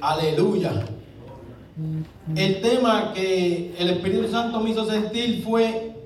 Aleluya. 0.00 0.84
El 2.34 2.60
tema 2.60 3.12
que 3.14 3.74
el 3.78 3.90
Espíritu 3.90 4.28
Santo 4.28 4.60
me 4.60 4.70
hizo 4.70 4.84
sentir 4.84 5.42
fue, 5.42 5.96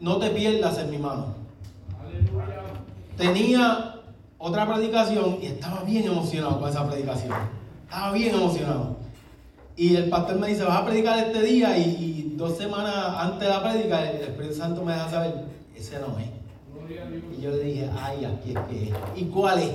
no 0.00 0.18
te 0.18 0.30
pierdas 0.30 0.78
en 0.78 0.90
mi 0.90 0.98
mano. 0.98 1.34
Tenía 3.16 4.00
otra 4.38 4.66
predicación 4.72 5.38
y 5.40 5.46
estaba 5.46 5.82
bien 5.84 6.06
emocionado 6.06 6.60
con 6.60 6.68
esa 6.68 6.88
predicación. 6.88 7.32
Estaba 7.84 8.12
bien 8.12 8.34
emocionado. 8.34 8.96
Y 9.76 9.96
el 9.96 10.08
pastor 10.08 10.38
me 10.38 10.48
dice, 10.48 10.64
vas 10.64 10.82
a 10.82 10.86
predicar 10.86 11.18
este 11.18 11.42
día 11.42 11.76
y, 11.76 12.34
dos 12.36 12.58
semanas 12.58 13.14
antes 13.16 13.40
de 13.40 13.48
la 13.48 13.62
predica 13.62 14.10
el 14.10 14.22
Espíritu 14.22 14.54
Santo 14.54 14.84
me 14.84 14.92
deja 14.92 15.08
saber, 15.08 15.44
ese 15.76 16.00
no 16.00 16.18
es. 16.18 16.26
Y 17.38 17.40
yo 17.40 17.50
le 17.50 17.62
dije, 17.62 17.90
ay, 17.96 18.24
aquí 18.24 18.50
es 18.50 18.58
que 18.68 18.84
es. 18.88 18.94
¿Y 19.14 19.24
cuál 19.26 19.60
es? 19.60 19.70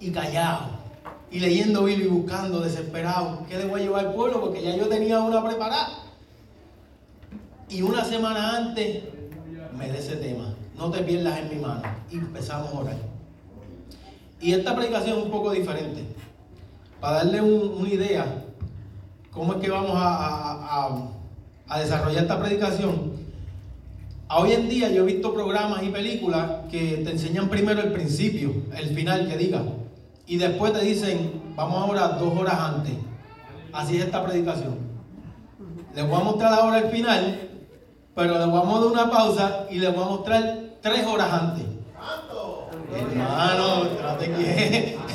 Y 0.00 0.10
callado. 0.10 0.85
Y 1.30 1.40
leyendo 1.40 1.84
Biblia 1.84 2.06
y 2.06 2.10
buscando, 2.10 2.60
desesperado. 2.60 3.44
¿Qué 3.48 3.58
le 3.58 3.66
voy 3.66 3.80
a 3.80 3.84
llevar 3.84 4.06
al 4.06 4.14
pueblo? 4.14 4.40
Porque 4.40 4.62
ya 4.62 4.76
yo 4.76 4.88
tenía 4.88 5.20
una 5.20 5.44
preparada. 5.44 5.88
Y 7.68 7.82
una 7.82 8.04
semana 8.04 8.56
antes 8.56 9.02
me 9.76 9.90
de 9.90 9.98
ese 9.98 10.16
tema. 10.16 10.54
No 10.76 10.90
te 10.90 11.02
pierdas 11.02 11.38
en 11.38 11.48
mi 11.48 11.56
mano. 11.56 11.82
Y 12.10 12.16
empezamos 12.16 12.72
a 12.72 12.78
orar. 12.78 12.96
Y 14.40 14.52
esta 14.52 14.74
predicación 14.76 15.18
es 15.18 15.24
un 15.24 15.30
poco 15.30 15.50
diferente. 15.50 16.04
Para 17.00 17.18
darle 17.18 17.40
una 17.40 17.88
idea, 17.88 18.44
cómo 19.30 19.54
es 19.54 19.60
que 19.60 19.70
vamos 19.70 19.92
a, 19.94 21.10
desarrollar 21.78 22.22
esta 22.22 22.40
predicación. 22.40 23.12
Hoy 24.28 24.52
en 24.52 24.68
día 24.68 24.90
yo 24.90 25.02
he 25.02 25.06
visto 25.06 25.32
programas 25.32 25.82
y 25.82 25.88
películas 25.88 26.50
que 26.70 27.02
te 27.04 27.10
enseñan 27.10 27.48
primero 27.48 27.80
el 27.80 27.92
principio, 27.92 28.52
el 28.76 28.94
final 28.94 29.28
que 29.28 29.36
diga, 29.36 29.62
y 30.26 30.36
después 30.38 30.72
te 30.72 30.80
dicen, 30.80 31.54
vamos 31.54 31.82
ahora 31.82 32.08
dos 32.08 32.36
horas 32.38 32.58
antes. 32.58 32.94
Así 33.72 33.96
es 33.96 34.04
esta 34.04 34.24
predicación. 34.24 34.78
Les 35.94 36.06
voy 36.08 36.20
a 36.20 36.24
mostrar 36.24 36.52
ahora 36.52 36.78
el 36.78 36.90
final, 36.90 37.50
pero 38.14 38.38
les 38.38 38.46
vamos 38.46 38.76
a 38.76 38.80
dar 38.80 38.92
una 38.92 39.10
pausa 39.10 39.66
y 39.70 39.78
les 39.78 39.94
voy 39.94 40.04
a 40.04 40.08
mostrar 40.08 40.58
tres 40.80 41.06
horas 41.06 41.32
antes. 41.32 41.64
Hermano, 42.94 43.88
trate 43.98 44.30
que. 44.32 44.98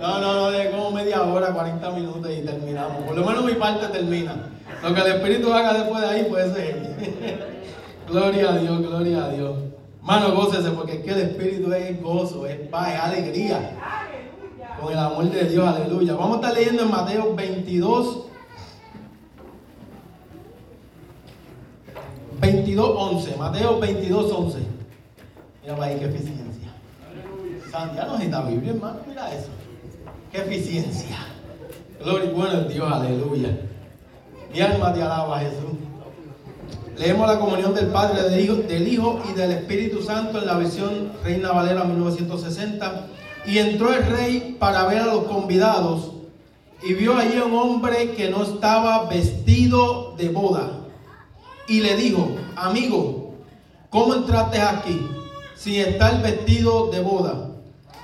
No, 0.00 0.20
no, 0.20 0.34
no, 0.34 0.50
de 0.50 0.70
como 0.70 0.90
media 0.90 1.22
hora, 1.22 1.54
40 1.54 1.90
minutos 1.92 2.30
y 2.30 2.44
terminamos. 2.44 3.04
Por 3.04 3.16
lo 3.16 3.24
menos 3.24 3.42
mi 3.42 3.54
parte 3.54 3.86
termina. 3.86 4.50
Lo 4.82 4.92
que 4.92 5.00
el 5.00 5.06
Espíritu 5.06 5.50
haga 5.50 5.72
después 5.72 6.02
de 6.02 6.08
ahí 6.08 6.24
puede 6.24 6.52
ser. 6.52 6.94
Gloria 8.08 8.50
a 8.50 8.58
Dios, 8.58 8.80
gloria 8.80 9.24
a 9.24 9.28
Dios. 9.30 9.56
Mano, 10.02 10.34
gócese 10.34 10.72
porque 10.72 10.96
es 10.96 11.04
que 11.04 11.10
el 11.12 11.20
Espíritu 11.20 11.72
es 11.72 12.02
gozo, 12.02 12.46
es 12.46 12.56
paz, 12.68 12.92
es 12.92 13.00
alegría. 13.00 13.70
Con 14.84 14.92
el 14.92 14.98
amor 14.98 15.30
de 15.30 15.44
Dios, 15.44 15.66
aleluya. 15.66 16.12
Vamos 16.12 16.36
a 16.36 16.40
estar 16.40 16.54
leyendo 16.54 16.82
en 16.82 16.90
Mateo 16.90 17.34
22. 17.34 18.24
22, 22.38 22.90
11. 22.94 23.36
Mateo 23.38 23.80
22, 23.80 24.30
11. 24.30 24.58
Mira 25.62 25.82
ahí 25.82 25.98
qué 25.98 26.04
eficiencia. 26.04 26.68
Santiago 27.72 28.18
la 28.28 28.42
Biblia, 28.42 28.72
hermano. 28.72 28.98
Mira 29.08 29.34
eso. 29.34 29.48
Qué 30.30 30.42
eficiencia. 30.42 31.16
Gloria 32.02 32.30
y 32.30 32.34
bueno 32.34 32.60
Dios, 32.64 32.92
aleluya. 32.92 33.58
Mi 34.52 34.60
alma 34.60 34.92
te 34.92 35.02
alaba, 35.02 35.40
Jesús. 35.40 35.78
Leemos 36.98 37.26
la 37.26 37.40
comunión 37.40 37.74
del 37.74 37.86
Padre, 37.86 38.22
del 38.28 38.38
Hijo, 38.38 38.54
del 38.56 38.86
Hijo 38.86 39.22
y 39.30 39.32
del 39.32 39.50
Espíritu 39.52 40.02
Santo 40.02 40.40
en 40.40 40.46
la 40.46 40.58
versión 40.58 41.10
Reina 41.24 41.52
Valera 41.52 41.84
1960. 41.84 43.06
Y 43.46 43.58
entró 43.58 43.92
el 43.92 44.06
rey 44.06 44.56
para 44.58 44.86
ver 44.86 45.00
a 45.00 45.06
los 45.06 45.24
convidados 45.24 46.12
y 46.86 46.92
vio 46.94 47.16
allí 47.16 47.38
un 47.38 47.54
hombre 47.54 48.12
que 48.12 48.28
no 48.28 48.42
estaba 48.42 49.08
vestido 49.08 50.14
de 50.18 50.28
boda. 50.28 50.70
Y 51.66 51.80
le 51.80 51.96
dijo, 51.96 52.28
amigo, 52.56 53.34
¿cómo 53.88 54.14
entraste 54.14 54.60
aquí 54.60 55.00
sin 55.56 55.76
estar 55.76 56.22
vestido 56.22 56.90
de 56.90 57.00
boda? 57.00 57.50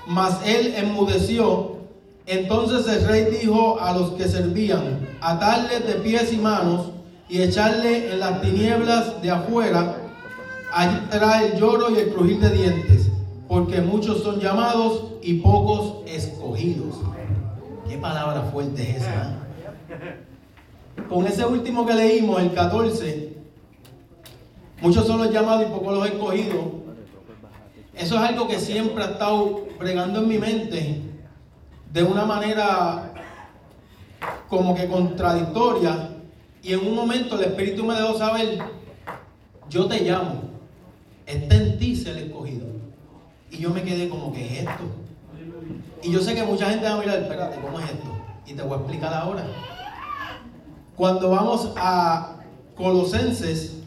Mas 0.07 0.39
él 0.45 0.73
enmudeció. 0.75 1.77
Entonces 2.25 2.87
el 2.87 3.07
rey 3.07 3.25
dijo 3.39 3.79
a 3.79 3.93
los 3.93 4.11
que 4.11 4.27
servían, 4.27 5.07
atarle 5.21 5.79
de 5.79 5.95
pies 5.95 6.33
y 6.33 6.37
manos 6.37 6.87
y 7.29 7.41
echarle 7.41 8.11
en 8.11 8.19
las 8.19 8.41
tinieblas 8.41 9.21
de 9.21 9.31
afuera, 9.31 9.97
allí 10.73 10.97
será 11.11 11.43
el 11.43 11.59
lloro 11.59 11.91
y 11.91 11.99
el 11.99 12.13
crujir 12.13 12.39
de 12.39 12.49
dientes, 12.49 13.00
porque 13.51 13.81
muchos 13.81 14.23
son 14.23 14.39
llamados 14.39 15.07
y 15.21 15.33
pocos 15.33 16.09
escogidos. 16.09 16.95
Qué 17.85 17.97
palabra 17.97 18.43
fuerte 18.43 18.81
es 18.81 18.95
esa. 19.01 19.23
¿eh? 19.89 21.03
Con 21.09 21.27
ese 21.27 21.45
último 21.45 21.85
que 21.85 21.93
leímos, 21.93 22.41
el 22.41 22.53
14, 22.53 23.33
muchos 24.79 25.05
son 25.05 25.17
los 25.17 25.33
llamados 25.33 25.65
y 25.67 25.69
pocos 25.69 25.97
los 25.97 26.07
escogidos. 26.07 26.63
Eso 27.93 28.15
es 28.15 28.21
algo 28.21 28.47
que 28.47 28.57
siempre 28.57 29.03
ha 29.03 29.07
estado 29.07 29.67
bregando 29.77 30.21
en 30.21 30.29
mi 30.29 30.37
mente 30.37 31.01
de 31.91 32.03
una 32.03 32.23
manera 32.23 33.11
como 34.47 34.73
que 34.73 34.87
contradictoria 34.87 36.11
y 36.63 36.71
en 36.71 36.87
un 36.87 36.95
momento 36.95 37.37
el 37.37 37.47
Espíritu 37.47 37.83
me 37.83 37.95
dejó 37.95 38.17
saber, 38.17 38.59
yo 39.69 39.87
te 39.87 39.99
llamo, 39.99 40.41
está 41.25 41.55
en 41.57 41.77
ti 41.77 41.97
ser 41.97 42.17
escogido. 42.17 42.80
Y 43.51 43.57
yo 43.57 43.69
me 43.69 43.83
quedé 43.83 44.09
como, 44.09 44.31
¿qué 44.33 44.45
es 44.45 44.59
esto? 44.59 44.83
Y 46.01 46.11
yo 46.11 46.21
sé 46.21 46.33
que 46.33 46.43
mucha 46.43 46.69
gente 46.69 46.85
va 46.85 46.95
a 46.95 46.99
mirar, 46.99 47.19
espérate, 47.19 47.59
¿cómo 47.59 47.79
es 47.79 47.85
esto? 47.85 48.07
Y 48.47 48.53
te 48.53 48.63
voy 48.63 48.73
a 48.73 48.77
explicar 48.77 49.13
ahora. 49.13 49.45
Cuando 50.95 51.29
vamos 51.29 51.73
a 51.75 52.37
Colosenses, 52.75 53.77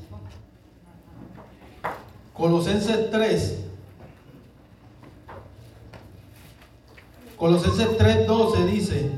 Colosenses 2.35 3.11
3, 3.11 3.59
Colosenses 7.37 7.89
3:12 7.99 8.65
dice, 8.67 9.11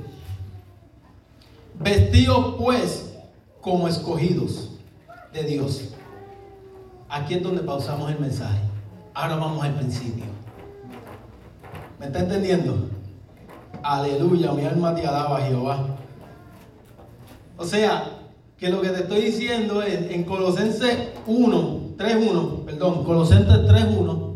vestidos 1.79 2.55
pues 2.59 3.13
como 3.61 3.89
escogidos 3.89 4.71
de 5.33 5.43
Dios. 5.43 5.95
Aquí 7.09 7.35
es 7.35 7.43
donde 7.43 7.63
pausamos 7.63 8.11
el 8.11 8.19
mensaje. 8.19 8.61
Ahora 9.15 9.37
vamos 9.37 9.65
al 9.65 9.75
principio. 9.75 10.36
¿Me 11.99 12.07
está 12.07 12.21
entendiendo? 12.21 12.91
Aleluya, 13.83 14.53
mi 14.53 14.65
alma 14.65 14.95
te 14.95 15.07
alaba, 15.07 15.41
Jehová. 15.41 15.79
O 17.57 17.65
sea, 17.65 18.17
que 18.59 18.69
lo 18.69 18.81
que 18.81 18.89
te 18.91 19.03
estoy 19.03 19.23
diciendo 19.23 19.83
es 19.83 20.11
en 20.11 20.25
Colosenses 20.25 21.11
1, 21.27 21.97
3.1, 21.97 22.65
perdón, 22.65 23.05
Colosenses 23.05 23.59
3.1, 23.63 24.35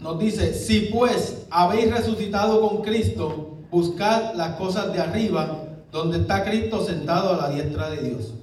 nos 0.00 0.18
dice, 0.18 0.54
si 0.54 0.82
pues 0.92 1.46
habéis 1.50 1.92
resucitado 1.92 2.60
con 2.60 2.82
Cristo, 2.82 3.58
buscad 3.70 4.34
las 4.34 4.56
cosas 4.56 4.92
de 4.92 5.00
arriba 5.00 5.64
donde 5.92 6.18
está 6.18 6.44
Cristo 6.44 6.84
sentado 6.84 7.34
a 7.34 7.36
la 7.36 7.50
diestra 7.50 7.90
de 7.90 8.02
Dios. 8.02 8.34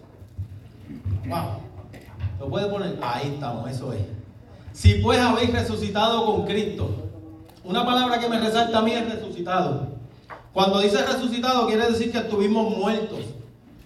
Wow. 1.28 1.60
¿Lo 2.40 2.50
puede 2.50 2.68
poner? 2.68 2.98
Ahí 3.02 3.32
estamos, 3.34 3.70
eso 3.70 3.94
es. 3.94 4.15
Si 4.76 4.96
pues 4.96 5.18
habéis 5.20 5.54
resucitado 5.54 6.26
con 6.26 6.46
Cristo. 6.46 6.90
Una 7.64 7.86
palabra 7.86 8.20
que 8.20 8.28
me 8.28 8.38
resalta 8.42 8.80
a 8.80 8.82
mí 8.82 8.92
es 8.92 9.10
resucitado. 9.10 9.88
Cuando 10.52 10.82
dice 10.82 10.98
resucitado 11.02 11.66
quiere 11.66 11.88
decir 11.88 12.12
que 12.12 12.18
estuvimos 12.18 12.78
muertos. 12.78 13.20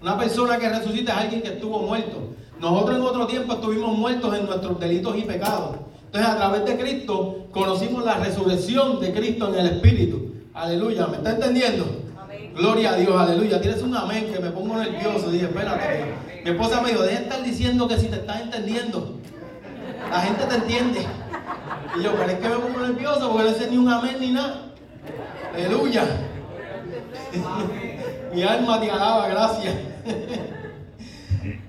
Una 0.02 0.18
persona 0.18 0.58
que 0.58 0.68
resucita 0.68 1.12
es 1.14 1.18
alguien 1.20 1.44
que 1.44 1.50
estuvo 1.50 1.78
muerto. 1.82 2.30
Nosotros 2.60 2.98
en 2.98 3.04
otro 3.04 3.28
tiempo 3.28 3.54
estuvimos 3.54 3.96
muertos 3.96 4.36
en 4.36 4.48
nuestros 4.48 4.80
delitos 4.80 5.16
y 5.16 5.22
pecados. 5.22 5.78
Entonces 6.06 6.28
a 6.28 6.38
través 6.38 6.66
de 6.66 6.76
Cristo 6.76 7.46
conocimos 7.52 8.04
la 8.04 8.16
resurrección 8.16 9.00
de 9.00 9.14
Cristo 9.14 9.54
en 9.54 9.60
el 9.60 9.68
Espíritu. 9.68 10.34
Aleluya, 10.56 11.06
¿me 11.06 11.18
está 11.18 11.34
entendiendo? 11.34 11.86
Gloria 12.56 12.94
a 12.94 12.96
Dios, 12.96 13.16
aleluya. 13.16 13.62
Tienes 13.62 13.84
un 13.84 13.96
amén 13.96 14.32
que 14.34 14.40
me 14.40 14.50
pongo 14.50 14.76
nervioso. 14.76 15.30
Dije, 15.30 15.46
espérate. 15.46 16.16
Mi 16.44 16.50
esposa 16.50 16.82
me 16.82 16.90
dijo, 16.90 17.04
deja 17.04 17.20
de 17.20 17.24
estar 17.26 17.44
diciendo 17.44 17.88
que 17.88 18.00
si 18.00 18.08
te 18.08 18.16
estás 18.16 18.42
entendiendo. 18.42 19.20
La 20.10 20.22
gente 20.22 20.44
te 20.46 20.56
entiende. 20.56 21.06
Y 21.98 22.04
yo, 22.04 22.14
pero 22.14 22.32
es 22.32 22.40
que 22.40 22.50
me 22.50 22.56
pongo 22.56 22.80
nervioso 22.80 23.32
porque 23.32 23.52
no 23.52 23.58
sé 23.58 23.70
ni 23.70 23.78
un 23.78 23.90
amén 23.90 24.18
ni 24.20 24.32
nada. 24.32 24.62
Aleluya. 25.54 26.06
Mi 28.34 28.44
alma 28.44 28.80
te 28.80 28.92
alaba, 28.92 29.28
gracias. 29.28 29.76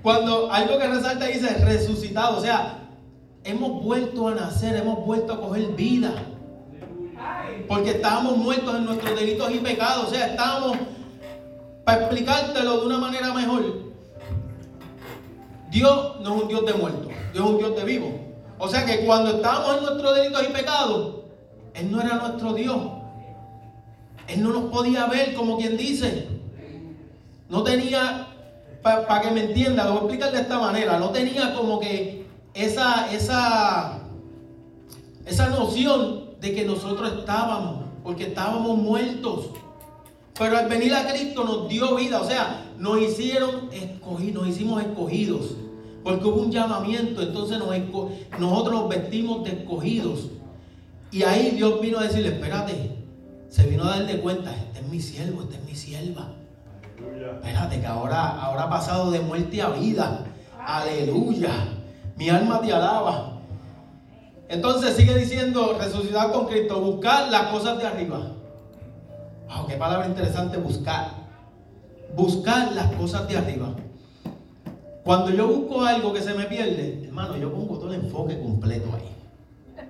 Cuando 0.01 0.51
algo 0.51 0.77
que 0.77 0.87
resalta 0.87 1.25
dice 1.25 1.53
resucitado, 1.65 2.37
o 2.37 2.41
sea, 2.41 2.79
hemos 3.43 3.83
vuelto 3.83 4.27
a 4.27 4.35
nacer, 4.35 4.75
hemos 4.75 5.05
vuelto 5.05 5.33
a 5.33 5.41
coger 5.41 5.67
vida. 5.69 6.13
Porque 7.67 7.91
estábamos 7.91 8.37
muertos 8.37 8.75
en 8.75 8.85
nuestros 8.85 9.19
delitos 9.19 9.51
y 9.51 9.59
pecados. 9.59 10.07
O 10.07 10.09
sea, 10.09 10.27
estábamos, 10.27 10.77
para 11.85 12.01
explicártelo 12.01 12.81
de 12.81 12.85
una 12.87 12.97
manera 12.97 13.33
mejor, 13.33 13.91
Dios 15.69 16.19
no 16.21 16.35
es 16.35 16.41
un 16.43 16.47
Dios 16.47 16.65
de 16.65 16.73
muertos, 16.73 17.07
Dios 17.33 17.45
es 17.45 17.51
un 17.51 17.57
Dios 17.57 17.75
de 17.75 17.83
vivos. 17.83 18.11
O 18.63 18.69
sea 18.69 18.85
que 18.85 19.03
cuando 19.07 19.31
estábamos 19.31 19.77
en 19.77 19.85
nuestros 19.85 20.15
delitos 20.15 20.43
y 20.47 20.53
pecados, 20.53 21.15
Él 21.73 21.91
no 21.91 21.99
era 21.99 22.17
nuestro 22.17 22.53
Dios. 22.53 22.77
Él 24.27 24.43
no 24.43 24.51
nos 24.51 24.71
podía 24.71 25.07
ver 25.07 25.33
como 25.33 25.57
quien 25.57 25.75
dice. 25.77 26.27
No 27.49 27.63
tenía, 27.63 28.27
para 28.83 29.21
que 29.21 29.31
me 29.31 29.45
entienda, 29.45 29.85
lo 29.85 29.93
voy 29.93 29.97
a 29.97 30.03
explicar 30.03 30.31
de 30.31 30.41
esta 30.41 30.59
manera, 30.59 30.99
no 30.99 31.09
tenía 31.09 31.55
como 31.55 31.79
que 31.79 32.27
esa, 32.53 33.11
esa, 33.11 33.97
esa 35.25 35.49
noción 35.49 36.25
de 36.39 36.53
que 36.53 36.63
nosotros 36.63 37.13
estábamos, 37.17 37.85
porque 38.03 38.27
estábamos 38.27 38.77
muertos. 38.77 39.47
Pero 40.37 40.55
al 40.55 40.69
venir 40.69 40.93
a 40.93 41.07
Cristo 41.07 41.43
nos 41.45 41.67
dio 41.67 41.95
vida, 41.95 42.21
o 42.21 42.27
sea, 42.27 42.63
nos 42.77 43.01
hicieron 43.01 43.69
escogidos, 43.71 44.43
nos 44.43 44.55
hicimos 44.55 44.83
escogidos. 44.83 45.55
Porque 46.03 46.25
hubo 46.25 46.41
un 46.41 46.51
llamamiento, 46.51 47.21
entonces 47.21 47.59
nosotros 48.39 48.73
nos 48.73 48.89
vestimos 48.89 49.43
de 49.43 49.51
escogidos. 49.51 50.29
Y 51.11 51.23
ahí 51.23 51.51
Dios 51.51 51.79
vino 51.81 51.99
a 51.99 52.03
decirle, 52.03 52.29
espérate, 52.29 52.97
se 53.49 53.67
vino 53.67 53.83
a 53.83 53.97
dar 53.97 54.07
de 54.07 54.19
cuenta, 54.19 54.55
este 54.55 54.79
es 54.79 54.87
mi 54.87 55.01
siervo, 55.01 55.41
este 55.41 55.55
es 55.55 55.63
mi 55.63 55.75
sierva. 55.75 56.29
Espérate, 57.35 57.81
que 57.81 57.85
ahora, 57.85 58.41
ahora 58.41 58.63
ha 58.63 58.69
pasado 58.69 59.11
de 59.11 59.19
muerte 59.19 59.61
a 59.61 59.69
vida. 59.69 60.25
Aleluya. 60.65 61.51
Mi 62.15 62.29
alma 62.29 62.61
te 62.61 62.71
alaba. 62.71 63.39
Entonces 64.47 64.95
sigue 64.95 65.17
diciendo, 65.17 65.77
resucitar 65.79 66.31
con 66.31 66.45
Cristo, 66.45 66.79
buscar 66.81 67.29
las 67.29 67.47
cosas 67.47 67.77
de 67.77 67.87
arriba. 67.87 68.33
Wow, 69.47 69.67
qué 69.67 69.75
palabra 69.75 70.07
interesante, 70.07 70.57
buscar. 70.57 71.09
Buscar 72.15 72.71
las 72.73 72.91
cosas 72.93 73.27
de 73.27 73.37
arriba. 73.37 73.73
Cuando 75.03 75.31
yo 75.31 75.47
busco 75.47 75.83
algo 75.83 76.13
que 76.13 76.21
se 76.21 76.33
me 76.33 76.45
pierde, 76.45 77.03
hermano, 77.05 77.35
yo 77.37 77.51
pongo 77.51 77.77
todo 77.79 77.93
el 77.93 78.01
enfoque 78.01 78.39
completo 78.39 78.89
ahí. 78.93 79.85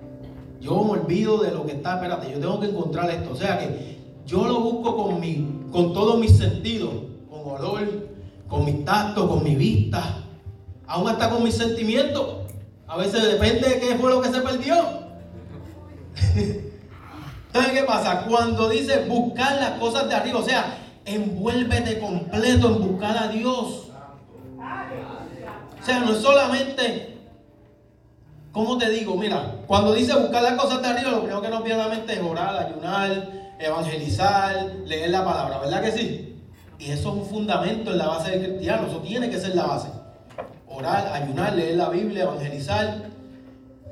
Yo 0.60 0.82
me 0.84 0.92
olvido 0.92 1.42
de 1.42 1.50
lo 1.50 1.66
que 1.66 1.72
está, 1.72 1.94
espérate, 1.94 2.32
yo 2.32 2.38
tengo 2.38 2.60
que 2.60 2.68
encontrar 2.68 3.10
esto. 3.10 3.32
O 3.32 3.36
sea 3.36 3.58
que 3.58 3.98
yo 4.24 4.46
lo 4.46 4.60
busco 4.60 4.96
con, 4.96 5.20
mi, 5.20 5.66
con 5.70 5.92
todos 5.92 6.18
mis 6.18 6.38
sentidos, 6.38 6.90
con 7.28 7.40
olor, 7.40 8.08
con 8.48 8.64
mi 8.64 8.84
tacto, 8.84 9.28
con 9.28 9.42
mi 9.42 9.54
vista, 9.54 10.24
aún 10.86 11.08
hasta 11.08 11.28
con 11.28 11.42
mis 11.42 11.56
sentimientos. 11.56 12.36
A 12.86 12.96
veces 12.96 13.22
depende 13.22 13.68
de 13.68 13.80
qué 13.80 13.96
fue 13.96 14.10
lo 14.10 14.22
que 14.22 14.30
se 14.30 14.40
perdió. 14.40 14.74
Entonces, 17.46 17.72
¿qué 17.72 17.82
pasa? 17.86 18.24
Cuando 18.26 18.68
dice 18.68 19.04
buscar 19.08 19.56
las 19.56 19.78
cosas 19.78 20.08
de 20.08 20.14
arriba, 20.14 20.38
o 20.38 20.44
sea, 20.44 20.78
envuélvete 21.04 21.98
completo 21.98 22.68
en 22.68 22.88
buscar 22.88 23.16
a 23.18 23.28
Dios. 23.28 23.91
O 25.82 25.84
sea, 25.84 25.98
no 25.98 26.12
es 26.12 26.18
solamente, 26.18 27.16
¿cómo 28.52 28.78
te 28.78 28.88
digo? 28.88 29.16
Mira, 29.16 29.56
cuando 29.66 29.92
dice 29.92 30.16
buscar 30.16 30.44
las 30.44 30.52
cosas 30.52 30.80
de 30.80 30.86
arriba, 30.86 31.10
lo 31.10 31.18
primero 31.22 31.42
que 31.42 31.48
nos 31.48 31.64
viene 31.64 31.82
a 31.82 31.88
la 31.88 31.94
mente 31.96 32.12
es 32.12 32.20
orar, 32.20 32.56
ayunar, 32.56 33.28
evangelizar, 33.58 34.74
leer 34.86 35.10
la 35.10 35.24
palabra, 35.24 35.58
¿verdad 35.58 35.82
que 35.82 35.90
sí? 35.90 36.38
Y 36.78 36.92
eso 36.92 37.08
es 37.08 37.16
un 37.16 37.26
fundamento 37.26 37.90
en 37.90 37.98
la 37.98 38.06
base 38.06 38.30
del 38.30 38.50
cristiano, 38.50 38.86
eso 38.86 38.98
tiene 38.98 39.28
que 39.28 39.40
ser 39.40 39.56
la 39.56 39.66
base. 39.66 39.88
Orar, 40.68 41.20
ayunar, 41.20 41.56
leer 41.56 41.76
la 41.76 41.88
Biblia, 41.88 42.22
evangelizar, 42.22 43.02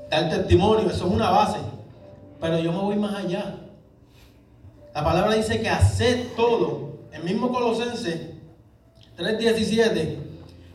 dar 0.09 0.31
testimonio, 0.31 0.91
eso 0.91 1.09
es 1.09 1.13
una 1.13 1.31
base. 1.31 1.59
Pero 2.41 2.61
yo 2.61 2.71
me 2.71 2.79
voy 2.79 2.97
más 2.97 3.17
allá. 3.17 3.57
La 4.95 5.03
palabra 5.03 5.35
dice 5.35 5.61
que 5.61 5.69
hacer 5.69 6.29
todo. 6.37 7.01
El 7.13 7.25
mismo 7.25 7.51
Colosenses 7.51 8.31
3.17 9.19 10.17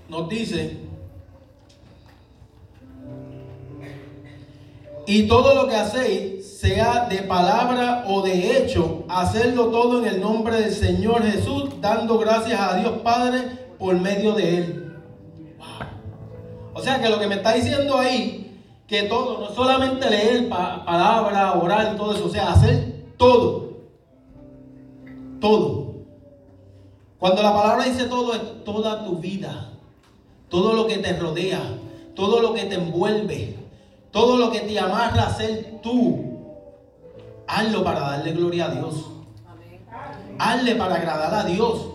nos 0.09 0.27
dice 0.27 0.84
Y 5.07 5.27
todo 5.27 5.53
lo 5.53 5.67
que 5.67 5.75
hacéis, 5.75 6.57
sea 6.57 7.07
de 7.07 7.21
palabra 7.23 8.05
o 8.07 8.21
de 8.21 8.57
hecho, 8.57 9.03
hacerlo 9.07 9.67
todo 9.67 9.99
en 9.99 10.15
el 10.15 10.21
nombre 10.21 10.61
del 10.61 10.71
Señor 10.71 11.23
Jesús, 11.23 11.69
dando 11.79 12.17
gracias 12.17 12.59
a 12.59 12.77
Dios 12.77 12.93
Padre 13.03 13.41
por 13.77 13.93
medio 13.99 14.33
de 14.33 14.57
Él. 14.57 14.95
O 16.73 16.81
sea 16.81 16.99
que 16.99 17.09
lo 17.09 17.19
que 17.19 17.27
me 17.27 17.35
está 17.35 17.53
diciendo 17.53 17.97
ahí, 17.97 18.61
que 18.87 19.03
todo, 19.03 19.39
no 19.39 19.53
solamente 19.53 20.09
leer 20.09 20.49
palabra, 20.49 21.53
orar 21.53 21.95
todo 21.95 22.15
eso, 22.15 22.25
o 22.25 22.29
sea, 22.29 22.51
hacer 22.51 23.05
todo. 23.17 23.75
Todo. 25.39 25.93
Cuando 27.19 27.43
la 27.43 27.53
palabra 27.53 27.85
dice 27.85 28.05
todo, 28.05 28.33
es 28.33 28.63
toda 28.63 29.05
tu 29.05 29.17
vida, 29.17 29.69
todo 30.49 30.73
lo 30.73 30.87
que 30.87 30.97
te 30.97 31.13
rodea, 31.13 31.61
todo 32.15 32.39
lo 32.39 32.53
que 32.53 32.65
te 32.65 32.75
envuelve 32.75 33.64
todo 34.15 34.37
lo 34.37 34.49
que 34.49 34.61
te 34.61 34.79
amarra 34.79 35.23
a 35.23 35.33
ser 35.33 35.81
tú, 35.83 36.23
hazlo 37.45 37.83
para 37.83 37.99
darle 37.99 38.31
gloria 38.31 38.67
a 38.67 38.69
Dios. 38.69 39.11
Hazle 40.39 40.75
para 40.75 40.95
agradar 40.95 41.33
a 41.33 41.43
Dios. 41.43 41.89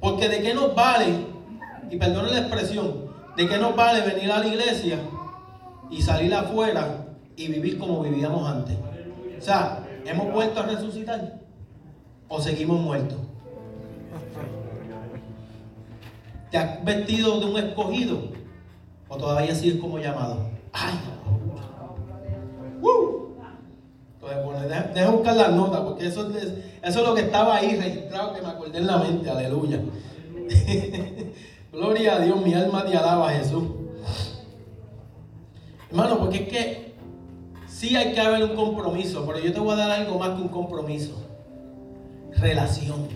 Porque 0.00 0.28
de 0.28 0.42
qué 0.42 0.52
nos 0.52 0.74
vale, 0.74 1.24
y 1.90 1.96
perdone 1.96 2.30
la 2.30 2.40
expresión, 2.40 3.06
de 3.38 3.48
qué 3.48 3.56
nos 3.56 3.74
vale 3.74 4.02
venir 4.02 4.30
a 4.30 4.40
la 4.40 4.46
iglesia 4.48 4.98
y 5.88 6.02
salir 6.02 6.34
afuera 6.34 7.06
y 7.36 7.48
vivir 7.48 7.78
como 7.78 8.02
vivíamos 8.02 8.46
antes. 8.46 8.76
O 9.38 9.42
sea, 9.42 9.82
¿hemos 10.04 10.30
vuelto 10.30 10.60
a 10.60 10.64
resucitar? 10.64 11.40
¿O 12.28 12.38
seguimos 12.38 12.78
muertos? 12.82 13.16
¿Te 16.50 16.58
has 16.58 16.84
vestido 16.84 17.40
de 17.40 17.46
un 17.46 17.56
escogido? 17.56 18.18
¿O 19.08 19.16
todavía 19.16 19.54
sigues 19.54 19.80
como 19.80 19.98
llamado? 19.98 20.50
¡Ay! 20.70 21.13
Entonces, 24.94 25.10
buscar 25.10 25.36
las 25.36 25.52
notas, 25.52 25.80
porque 25.80 26.06
eso 26.06 26.28
es, 26.36 26.52
eso 26.82 27.00
es 27.00 27.06
lo 27.06 27.14
que 27.14 27.22
estaba 27.22 27.56
ahí 27.56 27.76
registrado, 27.76 28.32
que 28.32 28.42
me 28.42 28.48
acordé 28.48 28.78
en 28.78 28.86
la 28.86 28.98
mente, 28.98 29.28
aleluya. 29.28 29.80
Gloria 31.72 32.14
a 32.14 32.20
Dios, 32.20 32.40
mi 32.44 32.54
alma 32.54 32.84
te 32.84 32.96
alaba, 32.96 33.30
Jesús. 33.30 33.64
Hermano, 35.90 36.18
porque 36.18 36.44
es 36.44 36.48
que 36.48 36.94
sí 37.66 37.96
hay 37.96 38.12
que 38.12 38.20
haber 38.20 38.44
un 38.44 38.56
compromiso, 38.56 39.24
pero 39.26 39.38
yo 39.38 39.52
te 39.52 39.60
voy 39.60 39.72
a 39.72 39.76
dar 39.76 39.90
algo 39.90 40.18
más 40.18 40.30
que 40.30 40.42
un 40.42 40.48
compromiso. 40.48 41.20
Relación. 42.36 43.08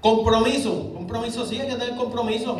Compromiso. 0.00 0.92
Compromiso, 0.94 1.46
sí 1.46 1.58
hay 1.58 1.68
que 1.68 1.76
tener 1.76 1.96
compromiso. 1.96 2.58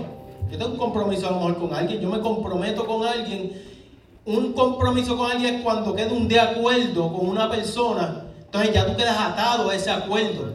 Yo 0.50 0.58
tengo 0.58 0.73
un 0.73 0.79
compromiso 0.79 1.29
a 1.29 1.31
lo 1.31 1.37
mejor 1.37 1.58
con 1.58 1.75
alguien. 1.75 2.00
Yo 2.00 2.11
me 2.11 2.20
comprometo 2.20 2.87
con 2.87 3.06
alguien 3.06 3.52
un 4.25 4.52
compromiso 4.52 5.17
con 5.17 5.31
alguien 5.31 5.56
es 5.56 5.62
cuando 5.62 5.94
queda 5.94 6.12
un 6.12 6.28
de 6.28 6.38
acuerdo 6.38 7.12
con 7.12 7.28
una 7.28 7.50
persona, 7.50 8.25
entonces 8.44 8.75
ya 8.75 8.87
tú 8.87 8.96
quedas 8.96 9.19
atado 9.19 9.70
a 9.70 9.75
ese 9.75 9.90
acuerdo. 9.90 10.52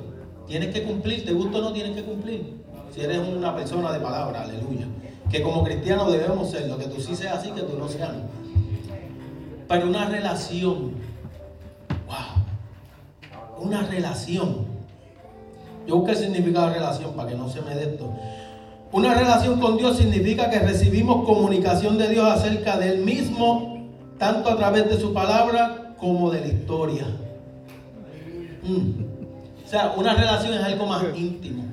Tienes 0.48 0.74
que 0.74 0.84
cumplir, 0.84 1.25
te 1.25 1.34
gusta 1.34 1.58
o 1.58 1.62
no 1.62 1.74
tienes 1.74 1.96
que 1.96 2.04
cumplir. 2.04 2.63
Si 2.94 3.01
eres 3.01 3.20
una 3.20 3.56
persona 3.56 3.92
de 3.92 4.00
palabra, 4.00 4.44
aleluya. 4.44 4.86
Que 5.30 5.42
como 5.42 5.63
cristianos 5.63 6.12
debemos 6.12 6.51
ser, 6.51 6.68
lo 6.68 6.78
que 6.78 6.86
tú 6.86 7.01
sí 7.01 7.16
seas 7.16 7.40
así, 7.40 7.51
que 7.51 7.62
tú 7.62 7.78
no 7.78 7.88
seas. 7.88 8.12
Pero 9.68 9.88
una 9.88 10.08
relación, 10.08 10.94
wow, 12.06 13.63
una 13.66 13.82
relación. 13.84 14.66
Yo 15.88 15.98
busqué 15.98 16.12
el 16.12 16.18
significado 16.18 16.68
de 16.68 16.75
relación 16.75 17.13
para 17.16 17.30
que 17.30 17.36
no 17.36 17.50
se 17.50 17.62
me 17.62 17.74
dé 17.75 17.92
esto. 17.92 18.13
Una 18.96 19.14
relación 19.14 19.60
con 19.60 19.75
Dios 19.75 19.98
significa 19.98 20.50
que 20.50 20.58
recibimos 20.58 21.25
comunicación 21.25 21.98
de 21.98 22.08
Dios 22.08 22.30
acerca 22.30 22.78
del 22.78 23.00
mismo, 23.00 23.90
tanto 24.18 24.50
a 24.50 24.56
través 24.56 24.90
de 24.90 24.98
su 24.98 25.14
palabra 25.14 25.94
como 25.98 26.32
de 26.32 26.40
la 26.40 26.48
historia. 26.48 27.06
Mm. 28.64 29.66
O 29.66 29.68
sea, 29.68 29.94
una 29.98 30.14
relación 30.14 30.54
es 30.54 30.64
algo 30.64 30.86
más 30.86 31.04
íntimo. 31.14 31.66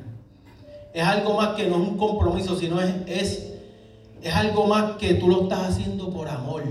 Es 0.93 1.05
algo 1.05 1.35
más 1.35 1.50
que 1.50 1.69
no 1.69 1.76
es 1.81 1.91
un 1.91 1.97
compromiso, 1.97 2.57
sino 2.57 2.81
es, 2.81 2.93
es, 3.07 3.52
es 4.21 4.35
algo 4.35 4.67
más 4.67 4.97
que 4.97 5.14
tú 5.14 5.29
lo 5.29 5.43
estás 5.45 5.69
haciendo 5.69 6.11
por 6.11 6.29
amor, 6.29 6.64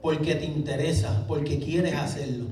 porque 0.00 0.36
te 0.36 0.44
interesa, 0.44 1.24
porque 1.26 1.58
quieres 1.58 1.96
hacerlo. 1.96 2.44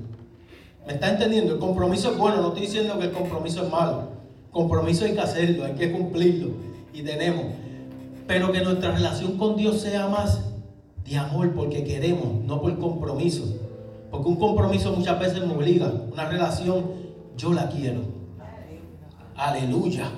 ¿Me 0.85 0.91
está 0.91 1.11
entendiendo? 1.11 1.53
El 1.53 1.59
compromiso 1.59 2.11
es 2.11 2.17
bueno, 2.17 2.41
no 2.41 2.49
estoy 2.49 2.63
diciendo 2.63 2.99
que 2.99 3.05
el 3.05 3.11
compromiso 3.13 3.63
es 3.63 3.71
malo. 3.71 4.09
Compromiso 4.51 5.05
hay 5.05 5.13
que 5.13 5.21
hacerlo, 5.21 5.63
hay 5.63 5.75
que 5.75 5.89
cumplirlo 5.89 6.67
y 6.93 7.01
tenemos. 7.01 7.45
Pero 8.27 8.51
que 8.51 8.61
nuestra 8.61 8.91
relación 8.91 9.37
con 9.37 9.55
Dios 9.55 9.81
sea 9.81 10.07
más 10.07 10.41
de 11.03 11.17
amor 11.17 11.51
porque 11.53 11.83
queremos, 11.83 12.43
no 12.45 12.61
por 12.61 12.77
compromiso. 12.79 13.43
Porque 14.11 14.27
un 14.27 14.35
compromiso 14.35 14.91
muchas 14.91 15.19
veces 15.19 15.45
me 15.45 15.53
obliga. 15.53 15.91
Una 16.11 16.29
relación 16.29 16.85
yo 17.37 17.53
la 17.53 17.69
quiero. 17.69 18.01
Aleluya. 19.35 20.09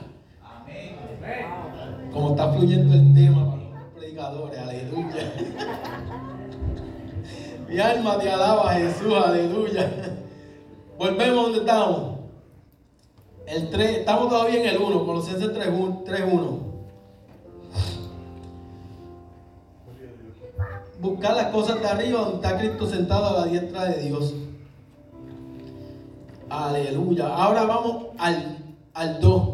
Como 2.11 2.31
está 2.31 2.51
fluyendo 2.51 2.93
el 2.93 3.13
tema 3.13 3.51
para 3.51 3.63
los 3.63 3.83
predicadores. 3.95 4.59
Aleluya. 4.59 5.33
Mi 7.69 7.79
alma 7.79 8.17
te 8.19 8.29
alaba, 8.29 8.73
Jesús. 8.73 9.13
Aleluya. 9.13 9.89
Volvemos 10.97 11.43
donde 11.43 11.59
estamos. 11.59 12.10
El 13.45 13.69
3, 13.69 13.97
estamos 13.97 14.29
todavía 14.29 14.61
en 14.61 14.75
el 14.75 14.81
1, 14.81 15.05
Colosenses 15.05 15.49
3.1. 15.49 16.59
Buscar 20.99 21.35
las 21.35 21.47
cosas 21.47 21.81
de 21.81 21.87
arriba 21.87 22.21
donde 22.21 22.35
está 22.35 22.57
Cristo 22.57 22.87
sentado 22.87 23.25
a 23.25 23.41
la 23.41 23.45
diestra 23.51 23.85
de 23.85 24.01
Dios. 24.03 24.35
Aleluya. 26.49 27.27
Ahora 27.27 27.63
vamos 27.63 28.07
al, 28.19 28.57
al 28.93 29.19
2. 29.19 29.49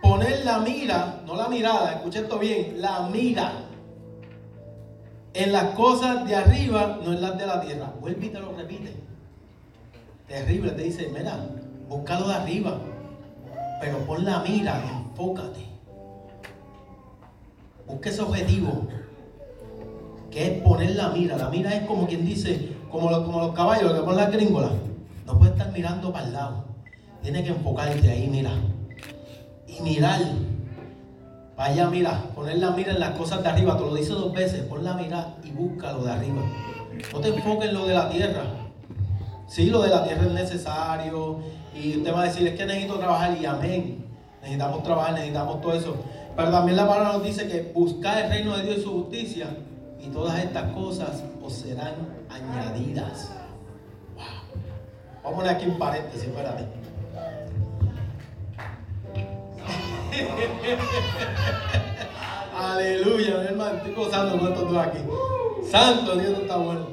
Poner 0.00 0.44
la 0.44 0.60
mira, 0.60 1.20
no 1.26 1.36
la 1.36 1.48
mirada, 1.48 1.92
escucha 1.92 2.20
esto 2.20 2.38
bien, 2.38 2.80
la 2.80 3.08
mira 3.12 3.52
en 5.34 5.52
las 5.52 5.74
cosas 5.74 6.26
de 6.26 6.36
arriba, 6.36 6.98
no 7.04 7.12
en 7.12 7.22
las 7.22 7.38
de 7.38 7.46
la 7.46 7.60
tierra. 7.60 7.92
Vuelve 8.00 8.26
y 8.26 8.30
te 8.30 8.40
lo 8.40 8.52
repite. 8.52 8.94
Terrible, 10.26 10.70
te 10.72 10.82
dice, 10.82 11.10
mira, 11.14 11.38
búscalo 11.88 12.28
de 12.28 12.34
arriba, 12.34 12.78
pero 13.82 13.98
pon 14.06 14.24
la 14.24 14.38
mira, 14.38 14.80
enfócate. 14.80 15.66
Busca 17.84 18.10
ese 18.10 18.22
objetivo, 18.22 18.86
que 20.30 20.46
es 20.46 20.62
poner 20.62 20.94
la 20.94 21.08
mira. 21.08 21.36
La 21.36 21.48
mira 21.48 21.74
es 21.74 21.84
como 21.88 22.06
quien 22.06 22.24
dice, 22.24 22.76
como 22.92 23.10
los, 23.10 23.24
como 23.24 23.40
los 23.40 23.54
caballos 23.54 23.92
que 23.92 24.00
ponen 24.02 24.16
las 24.18 24.30
gringolas. 24.30 24.70
No 25.26 25.36
puedes 25.36 25.54
estar 25.54 25.72
mirando 25.72 26.12
para 26.12 26.26
el 26.26 26.32
lado. 26.32 26.64
Tienes 27.22 27.42
que 27.42 27.48
enfocarte 27.48 28.08
ahí, 28.08 28.28
mira. 28.28 28.52
Y 29.66 29.80
mirar. 29.82 30.20
Vaya, 31.56 31.90
mira, 31.90 32.22
poner 32.36 32.58
la 32.58 32.70
mira 32.70 32.92
en 32.92 33.00
las 33.00 33.18
cosas 33.18 33.42
de 33.42 33.48
arriba. 33.48 33.76
Te 33.76 33.82
lo 33.82 33.94
dice 33.96 34.12
dos 34.12 34.32
veces. 34.32 34.62
Pon 34.62 34.84
la 34.84 34.94
mira 34.94 35.34
y 35.42 35.50
busca 35.50 35.92
lo 35.92 36.04
de 36.04 36.12
arriba. 36.12 36.42
No 37.12 37.18
te 37.18 37.28
enfoques 37.30 37.68
en 37.68 37.74
lo 37.74 37.86
de 37.88 37.94
la 37.94 38.08
tierra. 38.08 38.44
Sí, 39.48 39.70
lo 39.70 39.82
de 39.82 39.90
la 39.90 40.04
tierra 40.04 40.22
es 40.26 40.32
necesario. 40.32 41.40
Y 41.74 41.98
usted 41.98 42.12
va 42.12 42.22
a 42.22 42.24
decir, 42.24 42.46
es 42.46 42.54
que 42.54 42.66
necesito 42.66 42.98
trabajar. 42.98 43.36
Y 43.40 43.46
amén. 43.46 44.04
Necesitamos 44.40 44.82
trabajar, 44.82 45.14
necesitamos 45.14 45.60
todo 45.60 45.72
eso. 45.74 45.96
Pero 46.36 46.50
también 46.50 46.76
la 46.76 46.88
palabra 46.88 47.12
nos 47.14 47.24
dice 47.24 47.46
que 47.48 47.72
buscar 47.72 48.24
el 48.24 48.30
reino 48.30 48.56
de 48.56 48.64
Dios 48.64 48.78
y 48.78 48.82
su 48.82 48.92
justicia. 48.92 49.46
Y 50.00 50.08
todas 50.08 50.42
estas 50.42 50.72
cosas 50.72 51.22
os 51.42 51.52
serán 51.52 51.94
añadidas. 52.28 53.30
Wow. 54.16 54.24
Vamos 55.32 55.48
aquí 55.48 55.66
un 55.66 55.78
paréntesis, 55.78 56.28
espérate. 56.28 56.66
Aleluya, 62.56 63.38
mi 63.38 63.46
hermano, 63.46 63.76
estoy 63.76 63.94
gozando 63.94 64.38
con 64.38 64.52
estos 64.52 64.70
dos 64.70 64.86
aquí. 64.86 64.98
Santo 65.70 66.16
Dios 66.16 66.38
está 66.38 66.56
bueno. 66.56 66.86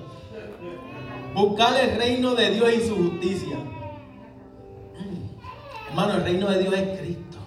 Buscar 1.33 1.79
el 1.79 1.97
reino 1.97 2.35
de 2.35 2.51
Dios 2.51 2.73
y 2.73 2.87
su 2.87 2.95
justicia. 2.95 3.57
Hermano, 5.89 6.13
el 6.13 6.23
reino 6.23 6.47
de 6.49 6.59
Dios 6.59 6.73
es 6.75 6.99
Cristo. 6.99 7.37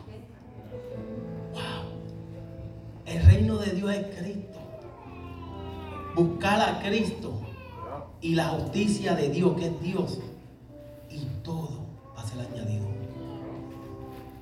Wow. 1.52 3.06
El 3.06 3.24
reino 3.24 3.56
de 3.56 3.70
Dios 3.70 3.94
es 3.94 4.16
Cristo. 4.18 4.58
Buscar 6.16 6.60
a 6.60 6.80
Cristo 6.80 7.40
y 8.20 8.34
la 8.34 8.48
justicia 8.48 9.14
de 9.14 9.28
Dios, 9.28 9.56
que 9.56 9.66
es 9.66 9.80
Dios. 9.80 10.18
Y 11.08 11.24
todo 11.44 11.86
va 12.16 12.22
a 12.22 12.26
ser 12.26 12.40
añadido. 12.40 12.86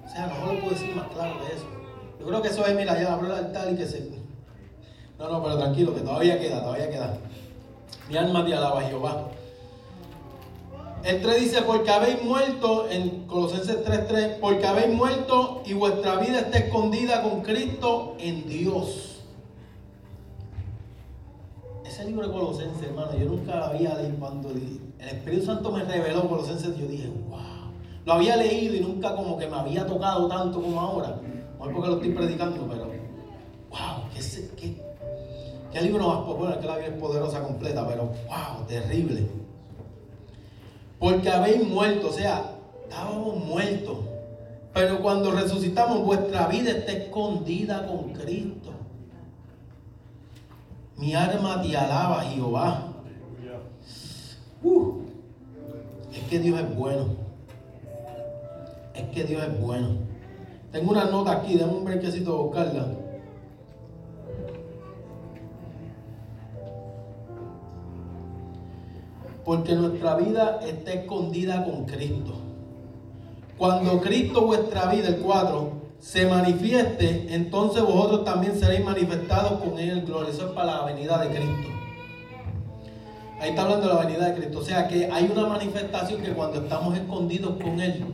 O 0.04 0.09
sea, 0.09 0.26
no 0.26 0.52
lo 0.52 0.61
puedo 0.61 0.73
decir 0.73 0.97
más 0.97 1.09
claro 1.09 1.35
de 1.45 1.54
eso. 1.54 1.66
Yo 2.19 2.26
creo 2.26 2.42
que 2.42 2.49
eso 2.49 2.66
es, 2.66 2.75
mira, 2.75 3.00
ya 3.00 3.12
abro 3.12 3.26
el 3.26 3.33
altar 3.33 3.71
y 3.73 3.76
que 3.76 3.87
se. 3.87 4.11
No, 5.19 5.28
no, 5.28 5.42
pero 5.42 5.59
tranquilo, 5.59 5.95
que 5.95 6.00
todavía 6.00 6.40
queda, 6.40 6.62
todavía 6.62 6.90
queda. 6.90 7.19
Mi 8.09 8.16
alma 8.16 8.45
te 8.47 8.54
alaba, 8.54 8.83
Jehová. 8.83 9.28
El 11.02 11.23
3 11.23 11.40
dice, 11.40 11.62
porque 11.62 11.90
habéis 11.90 12.23
muerto, 12.23 12.87
en 12.90 13.26
Colosenses 13.26 13.83
3:3, 13.85 14.38
porque 14.38 14.66
habéis 14.66 14.95
muerto 14.95 15.62
y 15.64 15.73
vuestra 15.73 16.16
vida 16.16 16.40
está 16.40 16.59
escondida 16.59 17.23
con 17.23 17.40
Cristo 17.40 18.16
en 18.19 18.47
Dios. 18.47 19.23
Ese 21.87 22.04
libro 22.04 22.26
de 22.26 22.33
Colosenses, 22.33 22.83
hermano, 22.83 23.16
yo 23.19 23.26
nunca 23.26 23.57
lo 23.57 23.64
había 23.64 23.95
leído 23.95 24.16
cuando 24.19 24.50
el 24.50 24.80
Espíritu 25.00 25.47
Santo 25.47 25.73
me 25.73 25.85
reveló 25.85 26.28
Colosenses, 26.28 26.76
yo 26.76 26.87
dije, 26.87 27.09
wow. 27.30 27.38
Lo 28.04 28.12
había 28.14 28.37
leído 28.37 28.75
y 28.75 28.80
nunca 28.80 29.14
como 29.14 29.38
que 29.38 29.47
me 29.47 29.57
había 29.57 29.87
tocado 29.87 30.28
tanto 30.28 30.61
como 30.61 30.80
ahora. 30.80 31.19
No 31.59 31.71
porque 31.71 31.88
lo 31.88 31.95
estoy 31.95 32.12
predicando, 32.12 32.66
pero 32.69 32.85
wow, 33.71 34.04
qué, 34.14 34.21
qué, 34.57 34.83
qué 35.73 35.83
libro 35.83 36.09
más 36.09 36.19
popular, 36.25 36.61
que 36.61 36.66
la 36.66 36.76
Biblia 36.76 36.95
es 36.95 37.00
poderosa 37.00 37.42
completa, 37.42 37.87
pero 37.87 38.04
wow, 38.04 38.66
terrible. 38.66 39.26
Porque 41.00 41.30
habéis 41.30 41.66
muerto, 41.66 42.09
o 42.09 42.12
sea, 42.12 42.52
estábamos 42.85 43.42
muertos. 43.42 43.97
Pero 44.75 45.00
cuando 45.00 45.33
resucitamos, 45.33 46.04
vuestra 46.04 46.47
vida 46.47 46.71
está 46.71 46.92
escondida 46.92 47.87
con 47.87 48.12
Cristo. 48.12 48.71
Mi 50.99 51.14
alma 51.14 51.62
te 51.62 51.75
alaba, 51.75 52.23
Jehová. 52.23 52.87
Uh, 54.62 55.00
es 56.12 56.21
que 56.28 56.38
Dios 56.38 56.61
es 56.61 56.76
bueno. 56.76 57.07
Es 58.95 59.04
que 59.09 59.25
Dios 59.25 59.42
es 59.42 59.61
bueno. 59.61 59.88
Tengo 60.71 60.90
una 60.92 61.07
nota 61.07 61.33
aquí, 61.33 61.54
déjame 61.54 61.78
un 61.78 61.85
brequecito 61.85 62.30
de 62.30 62.42
buscarla. 62.42 62.87
Porque 69.50 69.75
nuestra 69.75 70.14
vida 70.14 70.61
está 70.64 70.92
escondida 70.92 71.64
con 71.64 71.85
Cristo. 71.85 72.35
Cuando 73.59 74.00
Cristo 74.00 74.42
vuestra 74.42 74.87
vida, 74.87 75.09
el 75.09 75.16
4, 75.16 75.73
se 75.99 76.25
manifieste, 76.28 77.35
entonces 77.35 77.83
vosotros 77.83 78.25
también 78.25 78.57
seréis 78.61 78.85
manifestados 78.85 79.61
con 79.61 79.76
Él 79.80 79.90
en 79.90 80.04
gloria. 80.04 80.30
Eso 80.30 80.47
es 80.47 80.52
para 80.52 80.76
la 80.76 80.85
venida 80.85 81.19
de 81.19 81.30
Cristo. 81.30 81.69
Ahí 83.40 83.50
está 83.50 83.62
hablando 83.62 83.88
de 83.88 83.95
la 83.95 84.00
venida 84.07 84.26
de 84.26 84.35
Cristo. 84.37 84.61
O 84.61 84.62
sea 84.62 84.87
que 84.87 85.11
hay 85.11 85.28
una 85.37 85.49
manifestación 85.49 86.23
que 86.23 86.30
cuando 86.30 86.61
estamos 86.61 86.97
escondidos 86.97 87.57
con 87.61 87.80
Él, 87.80 88.04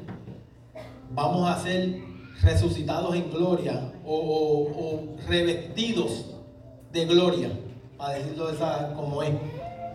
vamos 1.10 1.50
a 1.50 1.60
ser 1.60 2.00
resucitados 2.40 3.14
en 3.14 3.30
gloria 3.30 3.92
o, 4.06 4.16
o, 4.16 5.16
revestidos 5.28 6.34
de 6.92 7.04
gloria, 7.04 7.50
para 7.98 8.14
decirlo 8.14 8.46
de 8.46 8.54
esa, 8.54 8.94
como 8.94 9.22
es, 9.22 9.34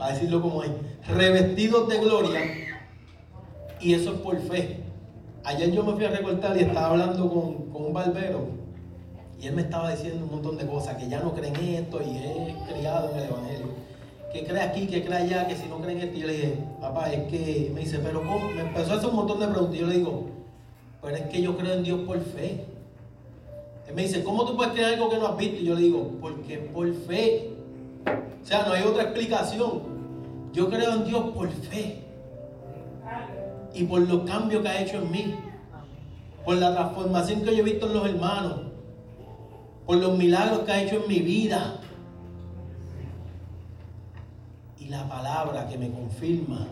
para 0.02 0.16
decirlo 0.16 0.42
como 0.42 0.64
es, 0.64 0.72
revestidos 1.08 1.88
de 1.88 2.00
gloria, 2.00 2.42
y 3.80 3.94
eso 3.94 4.14
es 4.14 4.20
por 4.22 4.36
fe. 4.40 4.80
Ayer 5.44 5.72
yo 5.72 5.84
me 5.84 5.94
fui 5.94 6.06
a 6.06 6.10
recortar 6.10 6.58
y 6.58 6.62
estaba 6.62 6.88
hablando 6.88 7.30
con, 7.30 7.70
con 7.72 7.86
un 7.86 7.94
barbero, 7.94 8.48
y 9.40 9.46
él 9.46 9.54
me 9.54 9.62
estaba 9.62 9.92
diciendo 9.92 10.26
un 10.26 10.32
montón 10.32 10.58
de 10.58 10.66
cosas, 10.66 10.98
que 10.98 11.08
ya 11.08 11.20
no 11.20 11.36
creen 11.36 11.56
esto 11.56 12.02
y 12.02 12.18
es 12.18 12.74
criado 12.74 13.12
en 13.12 13.18
el 13.18 13.30
Evangelio. 13.30 13.68
Que 14.34 14.44
cree 14.44 14.62
aquí, 14.62 14.88
que 14.88 15.06
cree 15.06 15.18
allá, 15.20 15.48
que 15.48 15.56
si 15.56 15.68
no 15.68 15.80
creen 15.80 16.00
esto. 16.00 16.18
Y 16.18 16.22
yo 16.22 16.28
le 16.28 16.34
dije, 16.34 16.58
papá, 16.80 17.12
es 17.12 17.30
que 17.30 17.72
me 17.72 17.82
dice, 17.82 18.00
pero 18.00 18.24
¿cómo? 18.24 18.50
Me 18.50 18.62
empezó 18.62 18.94
a 18.94 18.96
hacer 18.96 19.10
un 19.10 19.18
montón 19.18 19.40
de 19.40 19.48
preguntas. 19.48 19.78
Yo 19.78 19.86
le 19.86 19.98
digo, 19.98 20.30
pero 21.02 21.16
es 21.16 21.24
que 21.24 21.42
yo 21.44 21.56
creo 21.58 21.74
en 21.74 21.84
Dios 21.84 22.00
por 22.08 22.20
fe. 22.22 22.66
Él 23.88 23.94
me 23.94 24.04
dice, 24.04 24.24
¿cómo 24.24 24.46
tú 24.46 24.56
puedes 24.56 24.74
creer 24.74 24.94
algo 24.94 25.10
que 25.10 25.18
no 25.18 25.28
has 25.28 25.38
visto? 25.38 25.62
Y 25.62 25.66
yo 25.66 25.76
le 25.76 25.82
digo, 25.82 26.12
porque 26.22 26.58
por 26.58 26.92
fe. 26.94 27.52
O 28.42 28.46
sea, 28.46 28.66
no 28.66 28.74
hay 28.74 28.84
otra 28.84 29.04
explicación. 29.04 29.91
Yo 30.54 30.70
creo 30.70 30.94
en 30.94 31.06
Dios 31.06 31.30
por 31.34 31.50
fe. 31.50 32.04
Y 33.74 33.84
por 33.84 34.02
los 34.02 34.24
cambios 34.30 34.62
que 34.62 34.70
ha 34.70 34.82
hecho 34.82 34.98
en 34.98 35.12
mí. 35.12 35.36
Por 36.46 36.58
la 36.58 36.74
transformación 36.74 37.42
que 37.42 37.56
yo 37.56 37.62
he 37.62 37.64
visto 37.64 37.88
en 37.88 37.94
los 37.94 38.06
hermanos. 38.08 38.60
Por 39.86 39.98
los 39.98 40.18
milagros 40.18 40.60
que 40.60 40.72
ha 40.72 40.84
hecho 40.84 41.02
en 41.04 41.08
mi 41.08 41.20
vida. 41.20 41.80
Y 44.80 44.88
la 44.88 45.08
palabra 45.08 45.68
que 45.68 45.78
me 45.78 45.90
confirma 45.92 46.68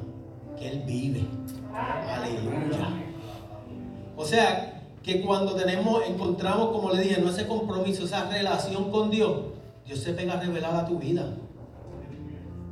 que 0.57 0.69
Él 0.69 0.83
vive. 0.85 1.25
Aleluya. 1.73 2.89
O 4.17 4.25
sea, 4.25 4.83
que 5.01 5.21
cuando 5.21 5.55
tenemos, 5.55 6.03
encontramos, 6.07 6.71
como 6.71 6.91
le 6.91 7.01
dije, 7.01 7.21
no 7.21 7.29
ese 7.29 7.47
compromiso, 7.47 8.03
esa 8.03 8.29
relación 8.29 8.91
con 8.91 9.09
Dios, 9.09 9.43
Dios 9.85 9.99
se 9.99 10.13
pega 10.13 10.33
a 10.33 10.39
revelar 10.41 10.75
a 10.75 10.85
tu 10.85 10.99
vida. 10.99 11.25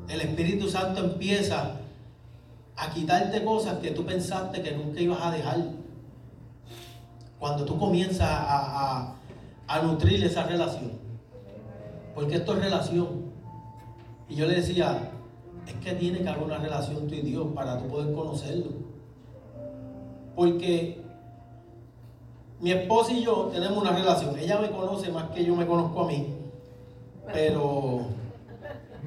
El 0.08 0.22
Espíritu 0.22 0.70
Santo 0.70 1.04
empieza 1.04 1.78
a 2.78 2.90
quitarte 2.92 3.44
cosas 3.44 3.80
que 3.80 3.92
tú 3.92 4.06
pensaste 4.06 4.62
que 4.62 4.72
nunca 4.72 5.02
ibas 5.02 5.20
a 5.22 5.32
dejar. 5.32 5.58
Cuando 7.40 7.66
tú 7.66 7.78
comienzas 7.78 8.30
a, 8.30 9.16
a, 9.68 9.82
nutrir 9.82 10.24
esa 10.24 10.44
relación. 10.44 10.92
Porque 12.16 12.36
esto 12.36 12.54
es 12.54 12.60
relación. 12.60 13.08
Y 14.30 14.36
yo 14.36 14.46
le 14.46 14.56
decía, 14.56 15.12
es 15.68 15.74
que 15.76 15.94
tiene 15.94 16.20
que 16.20 16.30
haber 16.30 16.44
una 16.44 16.58
relación 16.58 17.08
tú 17.08 17.16
y 17.16 17.22
Dios 17.22 17.48
para 17.54 17.78
tú 17.78 17.88
poder 17.88 18.14
conocerlo. 18.14 18.72
Porque 20.36 21.02
mi 22.60 22.72
esposa 22.72 23.12
y 23.12 23.24
yo 23.24 23.50
tenemos 23.52 23.78
una 23.78 23.92
relación. 23.92 24.38
Ella 24.40 24.60
me 24.60 24.72
conoce 24.72 25.12
más 25.12 25.30
que 25.32 25.44
yo 25.44 25.56
me 25.56 25.68
conozco 25.68 26.04
a 26.04 26.08
mí. 26.08 26.28
Pero 27.34 28.08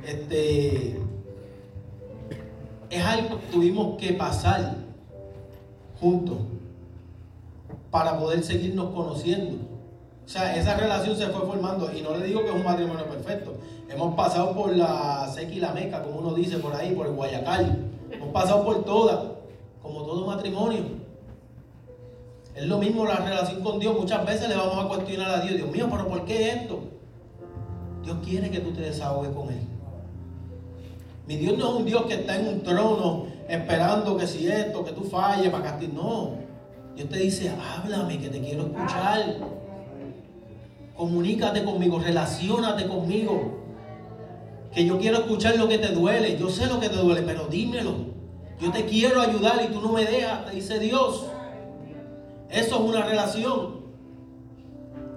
este 0.07 0.99
es 2.90 3.04
algo 3.04 3.38
que 3.40 3.47
tuvimos 3.47 3.99
que 3.99 4.12
pasar 4.14 4.76
juntos 6.00 6.38
para 7.90 8.19
poder 8.19 8.42
seguirnos 8.42 8.92
conociendo. 8.95 9.59
O 10.25 10.28
sea, 10.28 10.57
esa 10.57 10.76
relación 10.76 11.16
se 11.16 11.26
fue 11.28 11.47
formando 11.47 11.90
y 11.92 12.02
no 12.02 12.16
le 12.16 12.26
digo 12.26 12.42
que 12.42 12.49
es 12.49 12.54
un 12.54 12.64
matrimonio 12.64 13.04
perfecto. 13.07 13.54
Hemos 13.88 14.14
pasado 14.14 14.54
por 14.54 14.76
la 14.76 15.28
seca 15.33 15.52
y 15.52 15.61
la 15.61 15.73
meca, 15.73 16.02
como 16.02 16.21
uno 16.21 16.35
dice 16.35 16.59
por 16.59 16.75
ahí, 16.75 16.95
por 16.95 17.07
el 17.07 17.14
Guayacal. 17.14 17.90
Hemos 18.11 18.28
pasado 18.28 18.64
por 18.64 18.85
todas. 18.85 19.19
como 19.83 20.02
todo 20.02 20.26
matrimonio. 20.26 21.00
Es 22.54 22.66
lo 22.66 22.78
mismo 22.78 23.07
la 23.07 23.16
relación 23.16 23.62
con 23.62 23.78
Dios. 23.78 23.99
Muchas 23.99 24.25
veces 24.26 24.49
le 24.49 24.57
vamos 24.57 24.85
a 24.85 24.88
cuestionar 24.88 25.30
a 25.30 25.40
Dios, 25.40 25.57
Dios 25.57 25.71
mío, 25.71 25.88
pero 25.90 26.07
¿por 26.07 26.25
qué 26.25 26.50
esto? 26.50 26.80
Dios 28.04 28.19
quiere 28.25 28.50
que 28.50 28.61
tú 28.61 28.73
te 28.73 28.83
desahogues 28.83 29.30
con 29.30 29.49
Él. 29.49 29.70
Mi 31.30 31.37
Dios 31.37 31.56
no 31.56 31.68
es 31.68 31.75
un 31.76 31.84
Dios 31.84 32.06
que 32.06 32.14
está 32.14 32.40
en 32.40 32.49
un 32.49 32.62
trono 32.64 33.26
esperando 33.49 34.16
que 34.16 34.26
si 34.26 34.49
esto, 34.49 34.84
que 34.84 34.90
tú 34.90 35.04
falles 35.04 35.49
para 35.50 35.62
castigar. 35.62 35.94
No. 35.94 36.32
Dios 36.96 37.08
te 37.08 37.18
dice, 37.20 37.52
háblame, 37.56 38.18
que 38.18 38.30
te 38.30 38.40
quiero 38.40 38.62
escuchar. 38.62 39.37
Comunícate 40.96 41.62
conmigo, 41.62 42.00
relacionate 42.00 42.88
conmigo. 42.88 43.60
Que 44.75 44.84
yo 44.84 44.99
quiero 44.99 45.18
escuchar 45.18 45.56
lo 45.56 45.68
que 45.68 45.78
te 45.78 45.92
duele. 45.92 46.37
Yo 46.37 46.50
sé 46.50 46.66
lo 46.66 46.80
que 46.80 46.88
te 46.88 46.96
duele, 46.96 47.22
pero 47.22 47.46
dímelo. 47.46 47.94
Yo 48.60 48.72
te 48.72 48.87
quiero 48.87 49.20
ayudar 49.20 49.64
y 49.64 49.72
tú 49.72 49.80
no 49.80 49.92
me 49.92 50.04
dejas, 50.04 50.46
te 50.46 50.56
dice 50.56 50.80
Dios. 50.80 51.26
Eso 52.49 52.75
es 52.75 52.80
una 52.80 53.04
relación. 53.04 53.82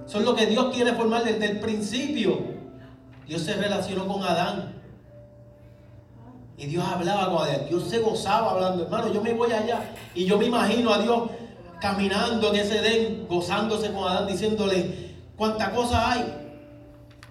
Eso 0.05 0.19
es 0.19 0.25
lo 0.25 0.35
que 0.35 0.45
Dios 0.45 0.75
quiere 0.75 0.93
formar 0.93 1.23
desde 1.23 1.45
el 1.47 1.59
principio. 1.59 2.37
Dios 3.27 3.41
se 3.41 3.55
relacionó 3.55 4.07
con 4.07 4.21
Adán. 4.21 4.82
Y 6.57 6.67
Dios 6.67 6.83
hablaba 6.85 7.29
con 7.29 7.47
Adán. 7.47 7.65
Dios 7.67 7.89
se 7.89 7.99
gozaba 7.99 8.51
hablando. 8.51 8.83
Hermano, 8.83 9.11
yo 9.11 9.21
me 9.21 9.33
voy 9.33 9.51
allá 9.51 9.93
y 10.13 10.25
yo 10.25 10.37
me 10.37 10.45
imagino 10.45 10.93
a 10.93 10.99
Dios 10.99 11.29
caminando 11.79 12.53
en 12.53 12.59
ese 12.59 12.79
Edén, 12.79 13.27
gozándose 13.27 13.91
con 13.91 14.07
Adán, 14.07 14.27
diciéndole 14.27 15.15
cuánta 15.35 15.71
cosa 15.71 16.11
hay. 16.11 16.33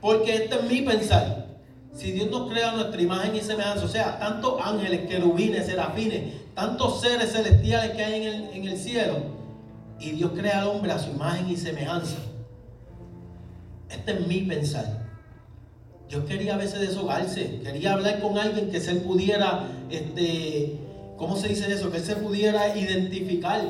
Porque 0.01 0.35
este 0.35 0.57
es 0.57 0.63
mi 0.65 0.83
pensar. 0.83 1.47
Si 1.95 2.11
Dios 2.11 2.31
nos 2.31 2.51
crea 2.51 2.73
nuestra 2.73 3.01
imagen 3.01 3.37
y 3.37 3.41
semejanza, 3.41 3.85
o 3.85 3.89
sea, 3.89 4.19
tantos 4.19 4.61
ángeles, 4.63 5.07
querubines, 5.09 5.67
serafines, 5.67 6.55
tantos 6.55 7.01
seres 7.01 7.33
celestiales 7.33 7.95
que 7.95 8.05
hay 8.05 8.27
en 8.27 8.35
el, 8.35 8.45
en 8.53 8.65
el 8.65 8.79
cielo, 8.79 9.19
y 10.01 10.11
Dios 10.13 10.33
crea 10.35 10.63
al 10.63 10.69
hombre 10.69 10.93
a 10.93 10.99
su 10.99 11.11
imagen 11.11 11.49
y 11.49 11.57
semejanza. 11.57 12.17
Este 13.89 14.13
es 14.13 14.27
mi 14.27 14.41
pensar. 14.41 15.02
Dios 16.13 16.27
quería 16.27 16.57
a 16.57 16.59
veces 16.59 16.79
deshogarse, 16.79 17.61
quería 17.65 17.95
hablar 17.95 18.21
con 18.21 18.37
alguien 18.37 18.71
que 18.71 18.81
se 18.81 18.97
pudiera, 18.97 19.67
este, 19.89 20.77
¿cómo 21.17 21.37
se 21.37 21.49
dice 21.49 21.73
eso? 21.73 21.91
Que 21.91 22.01
se 22.01 22.17
pudiera 22.17 22.77
identificar 22.77 23.63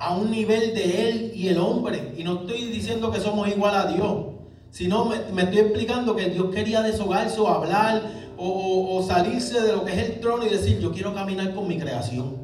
a 0.00 0.16
un 0.16 0.32
nivel 0.32 0.74
de 0.74 1.08
él 1.08 1.32
y 1.32 1.46
el 1.46 1.58
hombre. 1.58 2.12
Y 2.18 2.24
no 2.24 2.40
estoy 2.40 2.64
diciendo 2.72 3.12
que 3.12 3.20
somos 3.20 3.46
igual 3.46 3.76
a 3.76 3.86
Dios, 3.86 4.34
sino 4.72 5.04
me, 5.04 5.42
estoy 5.42 5.58
explicando 5.58 6.16
que 6.16 6.28
Dios 6.28 6.52
quería 6.52 6.82
deshogarse 6.82 7.38
o 7.38 7.46
hablar 7.46 8.02
o, 8.36 9.00
salirse 9.06 9.60
de 9.60 9.72
lo 9.72 9.84
que 9.84 9.92
es 9.92 9.98
el 10.10 10.18
trono 10.18 10.44
y 10.44 10.48
decir, 10.48 10.80
yo 10.80 10.90
quiero 10.90 11.14
caminar 11.14 11.54
con 11.54 11.68
mi 11.68 11.78
creación. 11.78 12.36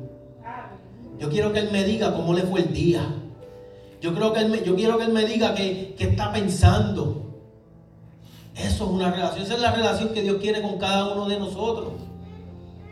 Yo 1.18 1.28
quiero 1.30 1.52
que 1.52 1.58
Él 1.58 1.70
me 1.72 1.82
diga 1.82 2.14
cómo 2.14 2.32
le 2.32 2.42
fue 2.42 2.60
el 2.60 2.72
día. 2.72 3.12
Yo, 4.00 4.14
creo 4.14 4.32
que 4.32 4.38
él 4.38 4.62
yo 4.64 4.76
quiero 4.76 4.98
que 4.98 5.04
Él 5.04 5.12
me 5.12 5.24
diga 5.24 5.56
qué 5.56 5.96
está 5.98 6.32
pensando. 6.32 7.23
Eso 8.56 8.84
es 8.84 8.90
una 8.90 9.10
relación. 9.10 9.42
Esa 9.42 9.54
es 9.54 9.60
la 9.60 9.72
relación 9.72 10.10
que 10.10 10.22
Dios 10.22 10.36
quiere 10.40 10.62
con 10.62 10.78
cada 10.78 11.12
uno 11.12 11.28
de 11.28 11.38
nosotros. 11.38 11.92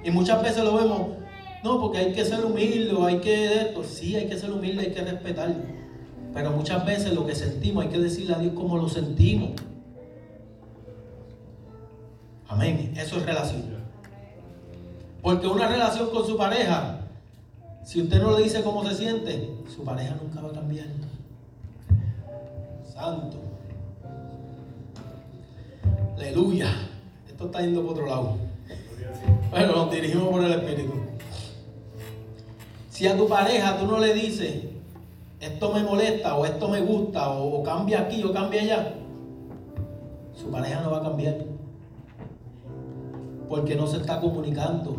Y 0.04 0.10
muchas 0.10 0.42
veces 0.42 0.64
lo 0.64 0.74
vemos, 0.74 1.08
no, 1.62 1.80
porque 1.80 1.98
hay 1.98 2.12
que 2.12 2.24
ser 2.24 2.44
humilde 2.44 2.92
hay 3.04 3.20
que 3.20 3.60
esto. 3.60 3.84
Sí, 3.84 4.16
hay 4.16 4.26
que 4.26 4.36
ser 4.36 4.50
humilde, 4.50 4.82
hay 4.82 4.92
que 4.92 5.02
respetar. 5.02 5.54
Pero 6.34 6.50
muchas 6.50 6.84
veces 6.84 7.12
lo 7.12 7.26
que 7.26 7.34
sentimos 7.34 7.84
hay 7.84 7.90
que 7.90 7.98
decirle 7.98 8.34
a 8.34 8.38
Dios 8.38 8.54
cómo 8.54 8.76
lo 8.76 8.88
sentimos. 8.88 9.52
Amén. 12.48 12.92
Eso 12.96 13.18
es 13.18 13.26
relación. 13.26 13.62
Porque 15.22 15.46
una 15.46 15.68
relación 15.68 16.10
con 16.10 16.26
su 16.26 16.36
pareja, 16.36 17.00
si 17.84 18.02
usted 18.02 18.20
no 18.20 18.36
le 18.36 18.42
dice 18.42 18.62
cómo 18.62 18.84
se 18.84 18.96
siente, 18.96 19.48
su 19.74 19.84
pareja 19.84 20.16
nunca 20.20 20.40
va 20.40 20.48
a 20.48 20.52
cambiar. 20.52 20.86
Santo. 22.92 23.51
Aleluya. 26.16 26.68
Esto 27.28 27.46
está 27.46 27.60
yendo 27.60 27.82
por 27.82 27.92
otro 27.92 28.06
lado. 28.06 28.36
Bueno, 29.50 29.72
nos 29.72 29.90
dirigimos 29.90 30.28
por 30.28 30.44
el 30.44 30.52
Espíritu. 30.52 30.92
Si 32.90 33.06
a 33.06 33.16
tu 33.16 33.26
pareja 33.28 33.78
tú 33.78 33.86
no 33.86 33.98
le 33.98 34.14
dices, 34.14 34.64
esto 35.40 35.72
me 35.72 35.82
molesta 35.82 36.36
o 36.36 36.44
esto 36.44 36.68
me 36.68 36.80
gusta 36.80 37.30
o, 37.30 37.62
cambia 37.62 38.02
aquí 38.02 38.22
o 38.22 38.32
cambia 38.32 38.62
allá, 38.62 38.94
su 40.34 40.50
pareja 40.50 40.80
no 40.82 40.90
va 40.90 40.98
a 40.98 41.02
cambiar. 41.02 41.36
Porque 43.48 43.74
no 43.74 43.86
se 43.86 43.96
está 43.98 44.20
comunicando. 44.20 44.96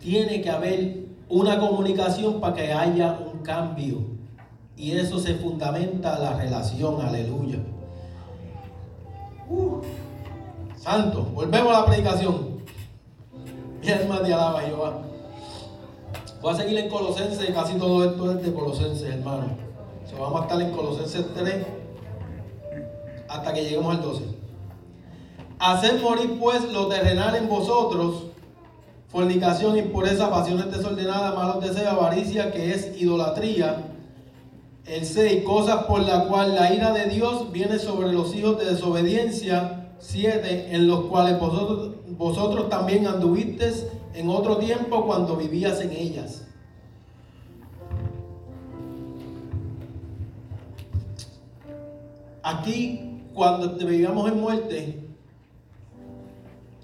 Tiene 0.00 0.40
que 0.40 0.50
haber 0.50 1.06
una 1.28 1.58
comunicación 1.58 2.40
para 2.40 2.54
que 2.54 2.72
haya 2.72 3.18
un 3.32 3.38
cambio. 3.40 4.15
Y 4.76 4.92
eso 4.92 5.18
se 5.18 5.34
fundamenta 5.34 6.18
la 6.18 6.34
relación, 6.34 7.00
aleluya. 7.00 7.58
Uh, 9.48 9.80
santo, 10.76 11.22
volvemos 11.34 11.74
a 11.74 11.80
la 11.80 11.86
predicación. 11.86 12.56
Mi 13.82 13.90
alma 13.90 14.22
te 14.22 14.34
alaba 14.34 14.60
Jehová. 14.60 15.02
Voy 16.42 16.52
a 16.52 16.56
seguir 16.56 16.78
en 16.78 16.90
Colosenses, 16.90 17.50
casi 17.50 17.74
todo 17.74 18.04
esto 18.04 18.32
es 18.32 18.42
de 18.42 18.52
Colosenses, 18.52 19.14
hermano. 19.14 19.46
Se 20.08 20.14
vamos 20.14 20.40
a 20.40 20.44
estar 20.44 20.60
en 20.60 20.70
Colosenses 20.72 21.24
3 21.34 21.66
hasta 23.28 23.52
que 23.52 23.64
lleguemos 23.64 23.96
al 23.96 24.02
12. 24.02 24.24
Hacer 25.58 26.00
morir 26.00 26.38
pues 26.38 26.70
lo 26.70 26.88
terrenal 26.88 27.34
en 27.34 27.48
vosotros, 27.48 28.24
fornicación, 29.08 29.78
impureza, 29.78 30.28
pasiones 30.28 30.70
desordenadas, 30.70 31.34
malos 31.34 31.64
deseos, 31.64 31.92
avaricia, 31.92 32.52
que 32.52 32.72
es 32.72 33.00
idolatría. 33.00 33.95
El 34.86 35.04
6, 35.04 35.42
cosas 35.42 35.84
por 35.84 36.00
la 36.00 36.26
cual 36.28 36.54
la 36.54 36.72
ira 36.72 36.92
de 36.92 37.06
Dios 37.06 37.50
viene 37.50 37.78
sobre 37.78 38.12
los 38.12 38.34
hijos 38.34 38.58
de 38.58 38.66
desobediencia. 38.66 39.82
7, 39.98 40.74
en 40.74 40.86
los 40.86 41.06
cuales 41.06 41.40
vosotros, 41.40 41.94
vosotros 42.16 42.68
también 42.68 43.06
anduvisteis 43.06 43.86
en 44.14 44.28
otro 44.28 44.58
tiempo 44.58 45.04
cuando 45.04 45.36
vivías 45.36 45.80
en 45.80 45.90
ellas. 45.90 46.46
Aquí, 52.42 53.22
cuando 53.34 53.74
vivíamos 53.74 54.30
en 54.30 54.40
muerte, 54.40 55.08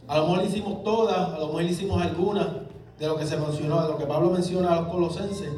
a 0.08 0.18
lo 0.18 0.26
mejor 0.26 0.44
hicimos 0.44 0.82
todas, 0.82 1.34
a 1.34 1.38
lo 1.38 1.46
mejor 1.46 1.62
hicimos 1.62 2.02
algunas 2.02 2.48
de 2.98 3.06
lo 3.06 3.16
que 3.16 3.26
se 3.26 3.36
mencionó, 3.36 3.82
de 3.82 3.88
lo 3.92 3.98
que 3.98 4.06
Pablo 4.06 4.30
menciona 4.30 4.72
a 4.72 4.80
los 4.80 4.90
colosenses. 4.90 5.50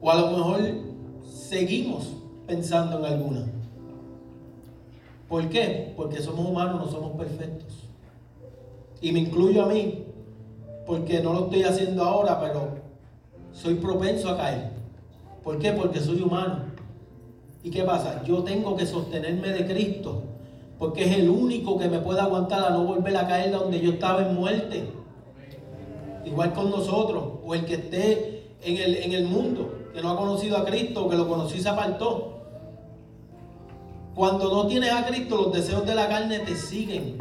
O 0.00 0.10
a 0.10 0.16
lo 0.16 0.30
mejor 0.30 0.60
seguimos 1.24 2.08
pensando 2.46 2.98
en 2.98 3.04
alguna. 3.04 3.46
¿Por 5.28 5.48
qué? 5.48 5.92
Porque 5.96 6.22
somos 6.22 6.48
humanos, 6.48 6.80
no 6.80 6.90
somos 6.90 7.12
perfectos. 7.16 7.84
Y 9.00 9.12
me 9.12 9.20
incluyo 9.20 9.64
a 9.64 9.66
mí, 9.66 10.04
porque 10.86 11.20
no 11.20 11.34
lo 11.34 11.44
estoy 11.44 11.64
haciendo 11.64 12.04
ahora, 12.04 12.40
pero 12.40 12.68
soy 13.52 13.74
propenso 13.74 14.30
a 14.30 14.36
caer. 14.36 14.70
¿Por 15.44 15.58
qué? 15.58 15.72
Porque 15.72 16.00
soy 16.00 16.22
humano. 16.22 16.62
¿Y 17.62 17.70
qué 17.70 17.82
pasa? 17.82 18.22
Yo 18.24 18.42
tengo 18.42 18.76
que 18.76 18.86
sostenerme 18.86 19.50
de 19.50 19.66
Cristo, 19.66 20.22
porque 20.78 21.04
es 21.04 21.18
el 21.18 21.28
único 21.28 21.78
que 21.78 21.88
me 21.88 21.98
puede 21.98 22.20
aguantar 22.20 22.64
a 22.64 22.70
no 22.70 22.84
volver 22.84 23.16
a 23.16 23.26
caer 23.26 23.52
donde 23.52 23.80
yo 23.80 23.92
estaba 23.92 24.26
en 24.26 24.34
muerte. 24.34 24.84
Igual 26.24 26.52
con 26.54 26.70
nosotros, 26.70 27.24
o 27.44 27.54
el 27.54 27.64
que 27.64 27.74
esté 27.74 28.44
en 28.62 28.76
el, 28.76 28.96
en 28.96 29.12
el 29.12 29.24
mundo, 29.26 29.77
que 29.92 30.02
no 30.02 30.10
ha 30.10 30.16
conocido 30.16 30.56
a 30.56 30.64
Cristo, 30.64 31.08
que 31.08 31.16
lo 31.16 31.28
conocí 31.28 31.58
y 31.58 31.62
se 31.62 31.68
apartó. 31.68 32.38
Cuando 34.14 34.52
no 34.52 34.66
tienes 34.66 34.92
a 34.92 35.06
Cristo, 35.06 35.36
los 35.36 35.52
deseos 35.52 35.86
de 35.86 35.94
la 35.94 36.08
carne 36.08 36.40
te 36.40 36.56
siguen. 36.56 37.18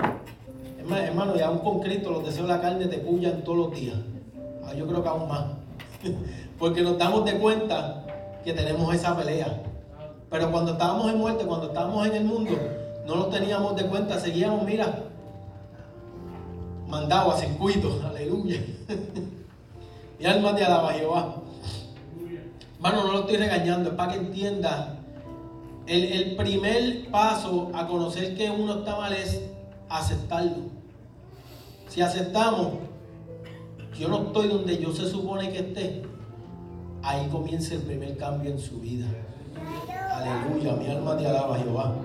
Hermano, 0.89 1.36
y 1.36 1.41
aún 1.41 1.60
con 1.60 1.80
Cristo, 1.80 2.12
los 2.12 2.25
deseos 2.25 2.47
de 2.47 2.53
la 2.53 2.62
carne 2.62 2.86
te 2.88 2.97
puyan 2.99 3.43
todos 3.43 3.58
los 3.58 3.71
días. 3.71 3.97
Ah, 4.65 4.73
yo 4.73 4.88
creo 4.88 5.03
que 5.03 5.10
aún 5.10 5.27
más. 5.27 5.45
Porque 6.60 6.82
nos 6.82 6.97
damos 6.97 7.25
de 7.25 7.38
cuenta 7.38 8.06
que 8.43 8.53
tenemos 8.53 8.93
esa 8.95 9.15
pelea. 9.15 9.62
Pero 10.30 10.51
cuando 10.51 10.73
estábamos 10.73 11.12
en 11.12 11.17
muerte, 11.17 11.45
cuando 11.45 11.67
estábamos 11.67 12.08
en 12.08 12.15
el 12.15 12.25
mundo, 12.25 12.51
no 13.06 13.15
nos 13.15 13.30
teníamos 13.30 13.75
de 13.75 13.86
cuenta, 13.86 14.19
seguíamos, 14.19 14.63
mira, 14.63 15.03
mandado 16.88 17.32
a 17.32 17.38
circuito, 17.38 18.01
aleluya. 18.10 18.62
Mi 20.19 20.25
alma 20.25 20.56
te 20.56 20.65
alaba, 20.65 20.93
Jehová. 20.93 21.36
Hermano, 22.77 23.05
no 23.05 23.11
lo 23.11 23.19
estoy 23.21 23.37
regañando, 23.37 23.89
es 23.89 23.95
para 23.95 24.13
que 24.13 24.19
entienda. 24.19 24.93
El, 25.85 26.03
el 26.03 26.35
primer 26.35 27.09
paso 27.09 27.71
a 27.73 27.87
conocer 27.87 28.35
que 28.35 28.49
uno 28.49 28.79
está 28.79 28.97
mal 28.97 29.13
es 29.13 29.41
aceptarlo. 29.89 30.69
Si 31.89 32.01
aceptamos, 32.01 32.73
yo 33.97 34.09
no 34.09 34.27
estoy 34.27 34.47
donde 34.47 34.77
yo 34.77 34.93
se 34.93 35.09
supone 35.09 35.49
que 35.51 35.59
esté, 35.59 36.03
ahí 37.01 37.27
comienza 37.29 37.73
el 37.73 37.81
primer 37.81 38.17
cambio 38.17 38.51
en 38.51 38.59
su 38.59 38.79
vida. 38.79 39.07
Aleluya, 40.11 40.73
mi 40.73 40.87
alma 40.87 41.17
te 41.17 41.25
alaba, 41.25 41.57
Jehová. 41.57 41.95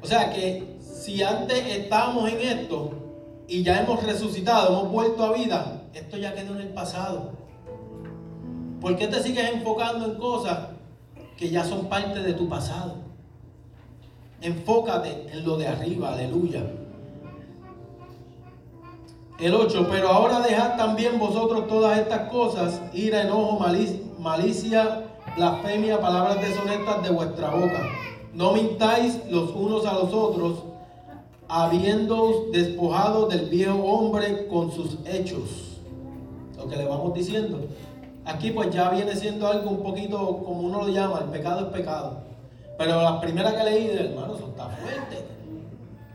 O 0.00 0.06
sea 0.06 0.32
que 0.32 0.78
si 0.80 1.22
antes 1.22 1.66
estábamos 1.66 2.30
en 2.30 2.40
esto 2.40 2.90
y 3.48 3.62
ya 3.62 3.82
hemos 3.82 4.02
resucitado, 4.04 4.68
hemos 4.68 4.92
vuelto 4.92 5.24
a 5.24 5.32
vida, 5.32 5.82
esto 5.94 6.16
ya 6.16 6.34
quedó 6.34 6.54
en 6.54 6.60
el 6.60 6.68
pasado. 6.68 7.37
¿Por 8.80 8.96
qué 8.96 9.08
te 9.08 9.22
sigues 9.22 9.52
enfocando 9.52 10.06
en 10.06 10.14
cosas 10.14 10.68
que 11.36 11.50
ya 11.50 11.64
son 11.64 11.86
parte 11.86 12.20
de 12.20 12.32
tu 12.34 12.48
pasado? 12.48 12.96
Enfócate 14.40 15.26
en 15.32 15.44
lo 15.44 15.56
de 15.56 15.66
arriba, 15.66 16.12
aleluya. 16.12 16.62
El 19.40 19.54
8, 19.54 19.86
pero 19.90 20.08
ahora 20.08 20.40
dejad 20.40 20.76
también 20.76 21.18
vosotros 21.18 21.66
todas 21.68 21.98
estas 21.98 22.28
cosas, 22.30 22.80
ira, 22.92 23.22
enojo, 23.22 23.60
malicia, 24.18 25.04
blasfemia, 25.36 26.00
palabras 26.00 26.40
deshonestas 26.40 27.02
de 27.02 27.10
vuestra 27.10 27.50
boca. 27.50 27.82
No 28.34 28.52
mintáis 28.52 29.20
los 29.30 29.50
unos 29.50 29.86
a 29.86 29.94
los 29.94 30.12
otros, 30.12 30.64
habiendo 31.48 32.46
despojado 32.52 33.26
del 33.26 33.48
viejo 33.48 33.78
hombre 33.78 34.46
con 34.48 34.70
sus 34.70 34.98
hechos. 35.06 35.78
Lo 36.56 36.68
que 36.68 36.76
le 36.76 36.84
vamos 36.84 37.14
diciendo. 37.14 37.60
Aquí 38.28 38.50
pues 38.50 38.68
ya 38.70 38.90
viene 38.90 39.16
siendo 39.16 39.48
algo 39.48 39.70
un 39.70 39.82
poquito 39.82 40.18
como 40.18 40.60
uno 40.60 40.82
lo 40.82 40.88
llama, 40.88 41.20
el 41.24 41.30
pecado 41.30 41.66
es 41.66 41.72
pecado. 41.72 42.24
Pero 42.76 43.02
la 43.02 43.18
primera 43.22 43.56
que 43.56 43.64
leí, 43.64 43.88
hermano, 43.88 44.36
eso 44.36 44.48
está 44.48 44.68
fuerte. 44.68 45.24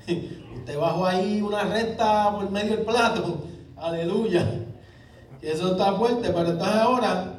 Usted 0.56 0.78
bajó 0.78 1.08
ahí 1.08 1.42
una 1.42 1.64
recta 1.64 2.32
por 2.36 2.52
medio 2.52 2.78
del 2.78 2.86
plato. 2.86 3.40
Aleluya. 3.78 4.48
Eso 5.42 5.72
está 5.72 5.94
fuerte, 5.94 6.30
pero 6.30 6.52
entonces 6.52 6.76
ahora 6.76 7.34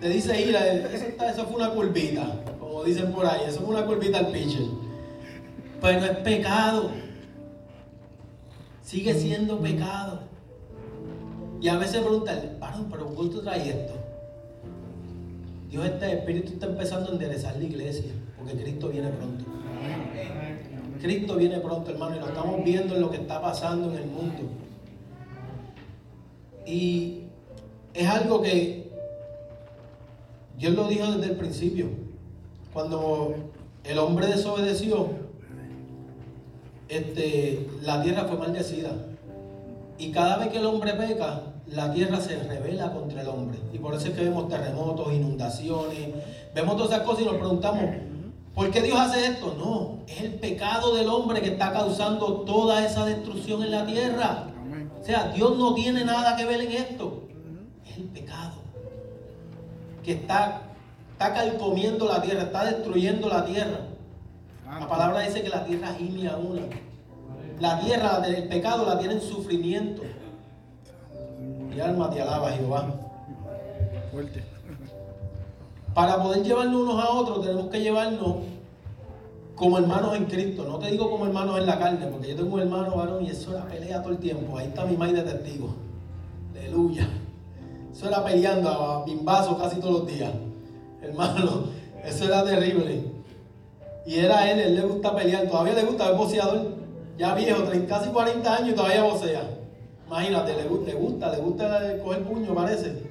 te 0.00 0.08
dice 0.08 0.42
ira, 0.42 0.66
eso, 0.66 1.44
fue 1.46 1.56
una 1.56 1.70
curvita, 1.70 2.26
como 2.58 2.82
dicen 2.82 3.12
por 3.12 3.26
ahí, 3.26 3.42
eso 3.46 3.60
fue 3.60 3.76
una 3.76 3.86
curvita 3.86 4.18
al 4.18 4.26
pitcher. 4.26 4.66
Pero 5.80 6.04
es 6.04 6.16
pecado. 6.18 6.90
Sigue 8.82 9.14
siendo 9.14 9.60
pecado. 9.60 10.18
Y 11.60 11.68
a 11.68 11.76
veces 11.76 12.00
preguntan, 12.00 12.58
pero 12.90 13.06
¿por 13.06 13.24
qué 13.24 13.30
tú 13.30 13.42
traes 13.42 13.68
esto? 13.68 13.95
Dios, 15.70 15.84
este 15.84 16.12
Espíritu 16.12 16.52
está 16.52 16.66
empezando 16.66 17.10
a 17.10 17.12
enderezar 17.12 17.56
la 17.56 17.64
iglesia, 17.64 18.12
porque 18.38 18.62
Cristo 18.62 18.88
viene 18.88 19.08
pronto. 19.10 19.44
Cristo 21.00 21.36
viene 21.36 21.58
pronto, 21.58 21.90
hermano, 21.90 22.16
y 22.16 22.20
lo 22.20 22.28
estamos 22.28 22.64
viendo 22.64 22.94
en 22.94 23.00
lo 23.00 23.10
que 23.10 23.18
está 23.18 23.40
pasando 23.40 23.90
en 23.90 23.98
el 23.98 24.06
mundo. 24.06 24.42
Y 26.66 27.22
es 27.94 28.08
algo 28.08 28.42
que 28.42 28.90
Dios 30.58 30.74
lo 30.74 30.88
dijo 30.88 31.12
desde 31.12 31.32
el 31.32 31.36
principio. 31.38 31.88
Cuando 32.72 33.34
el 33.84 33.98
hombre 33.98 34.26
desobedeció, 34.26 35.10
este, 36.88 37.66
la 37.82 38.02
tierra 38.02 38.24
fue 38.24 38.38
maldecida. 38.38 38.92
Y 39.98 40.12
cada 40.12 40.38
vez 40.38 40.48
que 40.48 40.58
el 40.58 40.66
hombre 40.66 40.92
peca, 40.94 41.42
la 41.68 41.92
tierra 41.92 42.20
se 42.20 42.42
revela 42.42 42.92
contra 42.92 43.22
el 43.22 43.28
hombre. 43.28 43.58
Y 43.72 43.78
por 43.78 43.94
eso 43.94 44.08
es 44.08 44.14
que 44.14 44.24
vemos 44.24 44.48
terremotos, 44.48 45.12
inundaciones, 45.12 46.10
vemos 46.54 46.76
todas 46.76 46.92
esas 46.92 47.02
cosas 47.04 47.22
y 47.22 47.24
nos 47.26 47.36
preguntamos, 47.36 47.84
¿por 48.54 48.70
qué 48.70 48.82
Dios 48.82 48.98
hace 48.98 49.26
esto? 49.26 49.54
No, 49.58 49.98
es 50.06 50.22
el 50.22 50.34
pecado 50.34 50.94
del 50.94 51.08
hombre 51.08 51.40
que 51.40 51.50
está 51.50 51.72
causando 51.72 52.42
toda 52.42 52.84
esa 52.84 53.04
destrucción 53.04 53.62
en 53.62 53.70
la 53.70 53.86
tierra. 53.86 54.46
O 55.00 55.04
sea, 55.04 55.28
Dios 55.28 55.56
no 55.56 55.74
tiene 55.74 56.04
nada 56.04 56.36
que 56.36 56.44
ver 56.44 56.60
en 56.62 56.72
esto. 56.72 57.22
Es 57.88 57.96
el 57.96 58.04
pecado 58.04 58.66
que 60.06 60.12
está, 60.12 60.62
está 61.12 61.34
calcomiendo 61.34 62.06
la 62.06 62.22
tierra, 62.22 62.42
está 62.42 62.64
destruyendo 62.64 63.28
la 63.28 63.44
tierra. 63.44 63.80
La 64.64 64.88
palabra 64.88 65.20
dice 65.20 65.42
que 65.42 65.48
la 65.48 65.64
tierra 65.64 65.94
gime 65.98 66.28
a 66.28 66.36
una. 66.36 66.62
La 67.60 67.80
tierra 67.80 68.20
del 68.20 68.46
pecado 68.48 68.86
la 68.86 68.98
tiene 68.98 69.14
en 69.14 69.20
sufrimiento. 69.20 70.02
Mi 71.76 71.82
alma 71.82 72.08
te 72.08 72.22
alaba, 72.22 72.50
Jehová. 72.52 72.86
Fuerte. 74.10 74.42
Para 75.92 76.22
poder 76.22 76.42
llevarnos 76.42 76.80
unos 76.80 77.04
a 77.04 77.10
otros, 77.10 77.42
tenemos 77.42 77.66
que 77.66 77.80
llevarnos 77.80 78.36
como 79.54 79.76
hermanos 79.76 80.16
en 80.16 80.24
Cristo. 80.24 80.64
No 80.66 80.78
te 80.78 80.90
digo 80.90 81.10
como 81.10 81.26
hermanos 81.26 81.58
en 81.58 81.66
la 81.66 81.78
carne, 81.78 82.06
porque 82.06 82.30
yo 82.30 82.36
tengo 82.36 82.54
un 82.54 82.60
hermano 82.62 82.96
varón 82.96 83.22
y 83.22 83.28
eso 83.28 83.54
era 83.54 83.66
pelea 83.66 84.00
todo 84.00 84.12
el 84.12 84.18
tiempo. 84.18 84.56
Ahí 84.56 84.68
está 84.68 84.86
mi 84.86 84.96
madre 84.96 85.22
de 85.22 85.34
testigo. 85.34 85.74
Aleluya. 86.58 87.10
Eso 87.92 88.08
era 88.08 88.24
peleando 88.24 88.70
a 88.70 89.04
bimbazos 89.04 89.58
casi 89.58 89.78
todos 89.78 90.00
los 90.00 90.06
días. 90.06 90.32
Hermano, 91.02 91.64
eso 92.06 92.24
era 92.24 92.42
terrible. 92.42 93.02
Y 94.06 94.14
era 94.14 94.50
él, 94.50 94.60
él 94.60 94.76
le 94.76 94.80
gusta 94.80 95.14
pelear. 95.14 95.46
Todavía 95.46 95.74
le 95.74 95.82
gusta, 95.82 96.10
es 96.10 96.16
boceador. 96.16 96.68
Ya 97.18 97.34
viejo, 97.34 97.64
casi 97.86 98.08
40 98.08 98.54
años 98.54 98.70
y 98.70 98.74
todavía 98.74 99.02
vocea. 99.02 99.55
Imagínate, 100.06 100.54
le, 100.54 100.64
gusta, 100.94 101.30
le 101.32 101.38
gusta 101.38 101.98
coger 102.02 102.22
puño, 102.24 102.54
parece. 102.54 103.02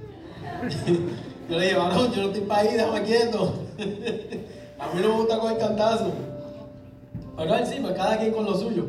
yo 1.50 1.58
le 1.58 1.66
dije, 1.66 1.78
varón, 1.78 2.12
yo 2.14 2.22
no 2.22 2.28
estoy 2.28 2.42
para 2.42 2.62
ahí, 2.62 2.74
déjame 2.74 3.04
quieto. 3.04 3.54
a 4.80 4.94
mí 4.94 5.02
me 5.02 5.08
gusta 5.08 5.40
coger 5.40 5.58
cantazo. 5.58 6.12
Pero 7.36 7.56
él 7.56 7.68
sí, 7.68 7.78
pues 7.82 7.94
cada 7.94 8.18
quien 8.18 8.32
con 8.32 8.46
lo 8.46 8.56
suyo. 8.56 8.86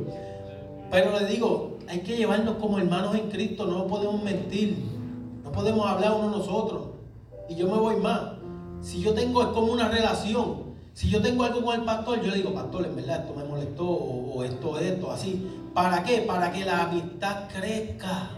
Pero 0.90 1.18
le 1.18 1.26
digo, 1.26 1.78
hay 1.88 2.00
que 2.00 2.16
llevarnos 2.16 2.56
como 2.56 2.78
hermanos 2.78 3.14
en 3.16 3.28
Cristo, 3.28 3.66
no 3.66 3.88
podemos 3.88 4.22
mentir, 4.22 4.76
no 5.42 5.50
podemos 5.50 5.86
hablar 5.86 6.14
uno 6.16 6.30
nosotros. 6.30 6.88
Y 7.48 7.56
yo 7.56 7.66
me 7.66 7.78
voy 7.78 7.96
más. 7.96 8.20
Si 8.82 9.00
yo 9.00 9.14
tengo, 9.14 9.42
es 9.42 9.48
como 9.48 9.72
una 9.72 9.88
relación. 9.88 10.66
Si 10.92 11.10
yo 11.10 11.20
tengo 11.20 11.42
algo 11.42 11.62
con 11.62 11.74
el 11.74 11.84
pastor, 11.84 12.22
yo 12.22 12.30
le 12.30 12.36
digo, 12.36 12.54
pastor, 12.54 12.86
en 12.86 12.96
verdad 12.96 13.20
esto 13.22 13.34
me 13.34 13.44
molestó, 13.44 13.84
o 13.84 14.44
esto, 14.44 14.78
esto, 14.78 15.10
así. 15.10 15.46
¿Para 15.76 16.02
qué? 16.02 16.22
Para 16.22 16.50
que 16.50 16.64
la 16.64 16.84
amistad 16.84 17.48
crezca. 17.54 18.30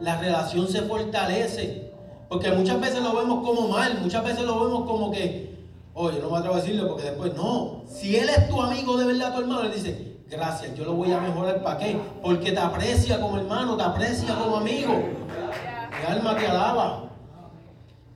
La 0.00 0.20
relación 0.20 0.66
se 0.66 0.82
fortalece. 0.82 1.92
Porque 2.28 2.50
muchas 2.50 2.80
veces 2.80 3.00
lo 3.00 3.14
vemos 3.14 3.46
como 3.46 3.68
mal, 3.68 4.00
muchas 4.02 4.24
veces 4.24 4.44
lo 4.44 4.64
vemos 4.64 4.90
como 4.90 5.12
que, 5.12 5.56
oye, 5.94 6.18
no 6.18 6.30
me 6.30 6.38
atrevo 6.38 6.56
a 6.56 6.60
decirlo 6.60 6.88
porque 6.88 7.04
después 7.04 7.32
no. 7.36 7.84
Si 7.86 8.16
él 8.16 8.28
es 8.28 8.48
tu 8.48 8.60
amigo 8.60 8.96
de 8.96 9.06
verdad, 9.06 9.32
tu 9.32 9.42
hermano, 9.42 9.62
le 9.62 9.74
dice, 9.76 10.16
gracias, 10.28 10.74
yo 10.74 10.84
lo 10.84 10.94
voy 10.94 11.12
a 11.12 11.20
mejorar. 11.20 11.62
¿Para 11.62 11.78
qué? 11.78 11.96
Porque 12.20 12.50
te 12.50 12.58
aprecia 12.58 13.20
como 13.20 13.38
hermano, 13.38 13.76
te 13.76 13.84
aprecia 13.84 14.34
como 14.34 14.56
amigo. 14.56 14.94
Mi 14.94 16.12
alma 16.12 16.36
te 16.36 16.48
alaba. 16.48 17.04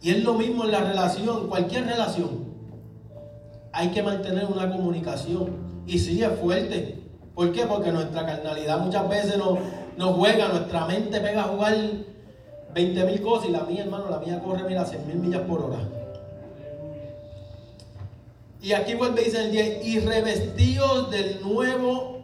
Y 0.02 0.10
es 0.10 0.24
lo 0.24 0.34
mismo 0.34 0.64
en 0.64 0.72
la 0.72 0.80
relación, 0.80 1.46
cualquier 1.46 1.86
relación. 1.86 2.52
Hay 3.72 3.90
que 3.90 4.02
mantener 4.02 4.46
una 4.46 4.68
comunicación. 4.68 5.62
Y 5.86 6.00
sí, 6.00 6.20
es 6.20 6.40
fuerte. 6.40 7.03
¿Por 7.34 7.50
qué? 7.52 7.66
Porque 7.66 7.90
nuestra 7.90 8.24
carnalidad 8.24 8.78
muchas 8.78 9.08
veces 9.08 9.36
nos, 9.36 10.16
juega, 10.16 10.48
nuestra 10.48 10.86
mente 10.86 11.20
pega 11.20 11.42
a 11.42 11.48
jugar 11.48 11.76
20 12.72 13.04
mil 13.04 13.22
cosas 13.22 13.48
y 13.48 13.52
la 13.52 13.64
mía, 13.64 13.82
hermano, 13.82 14.08
la 14.08 14.18
mía 14.18 14.40
corre, 14.40 14.62
mira, 14.64 14.84
100 14.84 15.06
mil 15.06 15.16
millas 15.16 15.42
por 15.42 15.62
hora. 15.62 15.80
Y 18.62 18.72
aquí 18.72 18.94
vuelve 18.94 19.24
dice 19.24 19.44
el 19.44 19.50
10, 19.50 19.84
y 19.84 20.00
revestidos 20.00 21.10
del 21.10 21.42
nuevo, 21.42 22.20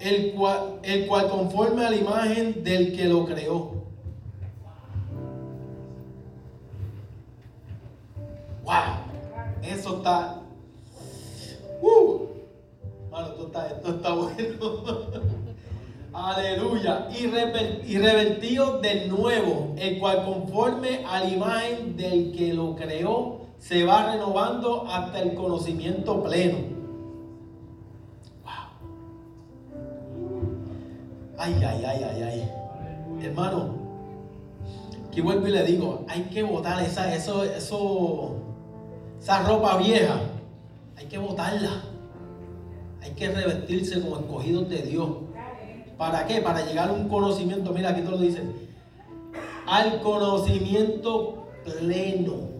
el 0.00 0.32
cual, 0.32 0.80
el 0.82 1.06
cual 1.06 1.28
conforme 1.28 1.84
a 1.84 1.90
la 1.90 1.96
imagen 1.96 2.64
del 2.64 2.96
que 2.96 3.04
lo 3.04 3.26
creó. 3.26 3.84
¡Wow! 8.64 8.72
Eso 9.62 9.98
está... 9.98 10.40
Uh, 11.82 12.23
esto 13.22 13.46
está, 13.46 13.66
esto 13.68 13.90
está 13.90 14.14
bueno. 14.14 15.00
Aleluya. 16.14 17.08
Y, 17.10 17.26
revestido 17.26 18.78
del 18.80 19.08
nuevo, 19.08 19.74
el 19.76 19.98
cual 19.98 20.24
conforme 20.24 21.04
a 21.04 21.20
la 21.20 21.28
imagen 21.28 21.96
del 21.96 22.32
que 22.32 22.54
lo 22.54 22.76
creó, 22.76 23.40
se 23.58 23.84
va 23.84 24.12
renovando 24.12 24.86
hasta 24.88 25.20
el 25.20 25.34
conocimiento 25.34 26.22
pleno. 26.22 26.58
Wow. 28.44 28.52
Ay, 31.36 31.54
ay, 31.66 31.84
ay, 31.84 32.04
ay, 32.04 32.22
ay. 32.22 32.50
Hermano, 33.20 33.74
que 35.12 35.20
vuelvo 35.20 35.48
y 35.48 35.50
le 35.50 35.64
digo, 35.64 36.04
hay 36.08 36.22
que 36.24 36.44
botar 36.44 36.80
esa, 36.80 37.12
eso, 37.12 37.42
eso, 37.42 38.36
esa 39.20 39.42
ropa 39.42 39.78
vieja. 39.78 40.20
Hay 40.96 41.06
que 41.06 41.18
botarla. 41.18 41.93
Hay 43.04 43.10
que 43.10 43.28
revestirse 43.28 44.00
como 44.00 44.16
escogidos 44.16 44.70
de 44.70 44.82
Dios. 44.82 45.08
¿Para 45.98 46.26
qué? 46.26 46.40
Para 46.40 46.64
llegar 46.64 46.88
a 46.88 46.92
un 46.92 47.08
conocimiento. 47.08 47.72
Mira, 47.72 47.90
aquí 47.90 48.00
te 48.00 48.10
lo 48.10 48.16
dice. 48.16 48.40
Al 49.66 50.00
conocimiento 50.00 51.48
pleno. 51.64 52.54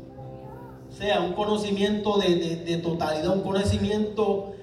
O 0.90 0.92
sea, 0.96 1.22
un 1.22 1.33
conocimiento 1.33 2.18
de, 2.18 2.80
totalidad, 2.83 3.35
un 3.35 3.42
conocimiento 3.42 4.54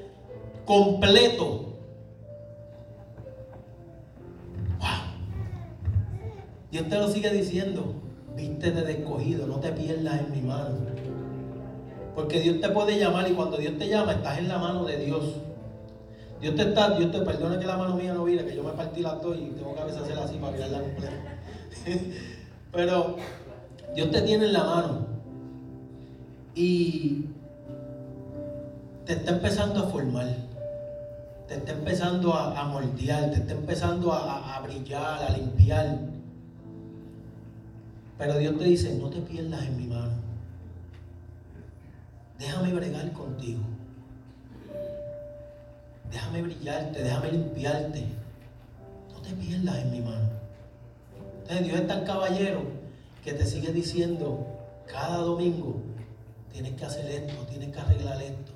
completo. 0.65 1.65
Dios 6.71 6.87
te 6.87 6.95
lo 6.95 7.09
sigue 7.09 7.31
diciendo. 7.31 7.95
Viste 8.35 8.71
de 8.71 8.91
escogido, 8.93 9.45
no 9.45 9.59
te 9.59 9.71
pierdas 9.73 10.21
en 10.21 10.31
mi 10.31 10.41
mano. 10.47 10.77
Porque 12.15 12.39
Dios 12.39 12.61
te 12.61 12.69
puede 12.69 12.97
llamar 12.97 13.29
y 13.29 13.33
cuando 13.33 13.57
Dios 13.57 13.77
te 13.77 13.89
llama 13.89 14.13
estás 14.13 14.37
en 14.37 14.47
la 14.47 14.57
mano 14.57 14.85
de 14.85 14.97
Dios. 15.05 15.35
Dios 16.41 16.55
te 16.55 16.63
está, 16.63 16.97
Dios 16.97 17.11
te 17.11 17.21
perdone 17.21 17.59
que 17.59 17.67
la 17.67 17.77
mano 17.77 17.95
mía 17.95 18.15
no 18.15 18.23
vire, 18.23 18.43
que 18.43 18.55
yo 18.55 18.63
me 18.63 18.71
partí 18.71 19.01
las 19.01 19.21
dos 19.21 19.37
y 19.37 19.51
tengo 19.51 19.75
que 19.75 19.81
a 19.81 19.85
hacer 19.85 20.17
así 20.17 20.37
para 20.37 20.53
mirarla 20.53 20.81
completa. 20.81 21.11
Pero 22.71 23.15
Dios 23.93 24.09
te 24.09 24.21
tiene 24.23 24.45
en 24.45 24.53
la 24.53 24.63
mano 24.63 25.05
y 26.55 27.25
te 29.05 29.13
está 29.13 29.31
empezando 29.33 29.81
a 29.81 29.87
formar, 29.89 30.35
te 31.47 31.55
está 31.55 31.73
empezando 31.73 32.33
a, 32.33 32.63
moldear, 32.63 33.29
te 33.29 33.37
está 33.37 33.53
empezando 33.53 34.11
a, 34.11 34.55
a 34.57 34.61
brillar, 34.61 35.23
a 35.23 35.29
limpiar. 35.37 35.99
Pero 38.17 38.37
Dios 38.39 38.57
te 38.57 38.63
dice, 38.63 38.95
no 38.95 39.09
te 39.09 39.21
pierdas 39.21 39.63
en 39.63 39.77
mi 39.77 39.85
mano. 39.85 40.13
Déjame 42.39 42.73
bregar 42.73 43.11
contigo. 43.13 43.61
Déjame 46.11 46.41
brillarte, 46.41 47.03
déjame 47.03 47.31
limpiarte. 47.31 48.05
No 49.13 49.21
te 49.21 49.33
pierdas 49.33 49.77
en 49.79 49.91
mi 49.91 50.01
mano. 50.01 50.29
Entonces 51.41 51.65
Dios 51.65 51.79
es 51.79 51.87
tan 51.87 52.03
caballero 52.03 52.61
que 53.23 53.33
te 53.33 53.45
sigue 53.45 53.71
diciendo 53.71 54.45
cada 54.91 55.17
domingo, 55.17 55.75
tienes 56.51 56.73
que 56.73 56.85
hacer 56.85 57.05
esto, 57.09 57.33
tienes 57.49 57.69
que 57.69 57.79
arreglar 57.79 58.21
esto. 58.21 58.51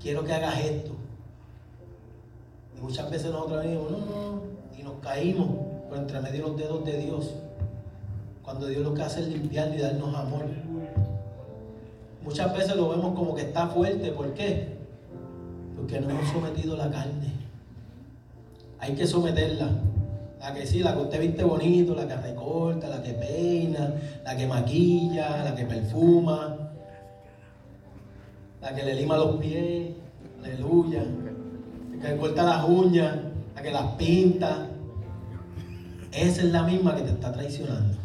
Quiero 0.00 0.24
que 0.24 0.32
hagas 0.32 0.60
esto. 0.60 0.92
Y 2.76 2.80
muchas 2.80 3.10
veces 3.10 3.30
nosotros 3.32 3.62
venimos, 3.62 3.90
no, 3.90 3.98
no, 3.98 4.42
y 4.78 4.82
nos 4.82 4.94
caímos 5.00 5.48
por 5.88 5.98
entre 5.98 6.20
medio 6.20 6.44
de 6.44 6.48
los 6.48 6.56
dedos 6.56 6.84
de 6.84 6.98
Dios. 6.98 7.34
Cuando 8.42 8.66
Dios 8.66 8.82
lo 8.82 8.94
que 8.94 9.02
hace 9.02 9.20
es 9.20 9.28
limpiar 9.28 9.74
y 9.74 9.78
darnos 9.78 10.14
amor. 10.14 10.44
Muchas 12.22 12.52
veces 12.54 12.76
lo 12.76 12.90
vemos 12.90 13.14
como 13.14 13.34
que 13.34 13.42
está 13.42 13.68
fuerte. 13.68 14.12
¿Por 14.12 14.34
qué? 14.34 14.77
Porque 15.78 16.00
no 16.00 16.10
hemos 16.10 16.28
sometido 16.28 16.76
la 16.76 16.90
carne. 16.90 17.32
Hay 18.80 18.94
que 18.94 19.06
someterla. 19.06 19.70
La 20.40 20.52
que 20.54 20.66
sí, 20.66 20.80
la 20.80 20.94
que 20.94 21.00
usted 21.00 21.20
viste 21.20 21.44
bonito, 21.44 21.94
la 21.94 22.06
que 22.06 22.16
recorta, 22.16 22.88
la 22.88 23.02
que 23.02 23.12
peina, 23.12 23.94
la 24.24 24.36
que 24.36 24.46
maquilla, 24.46 25.44
la 25.44 25.54
que 25.54 25.64
perfuma, 25.64 26.56
la 28.60 28.74
que 28.74 28.84
le 28.84 28.94
lima 28.94 29.16
los 29.16 29.36
pies, 29.36 29.90
aleluya, 30.38 31.02
la 32.00 32.08
que 32.08 32.16
corta 32.16 32.44
las 32.44 32.68
uñas, 32.68 33.16
la 33.56 33.62
que 33.62 33.70
las 33.72 33.94
pinta. 33.94 34.66
Esa 36.12 36.42
es 36.42 36.52
la 36.52 36.62
misma 36.62 36.94
que 36.94 37.02
te 37.02 37.10
está 37.10 37.32
traicionando. 37.32 37.98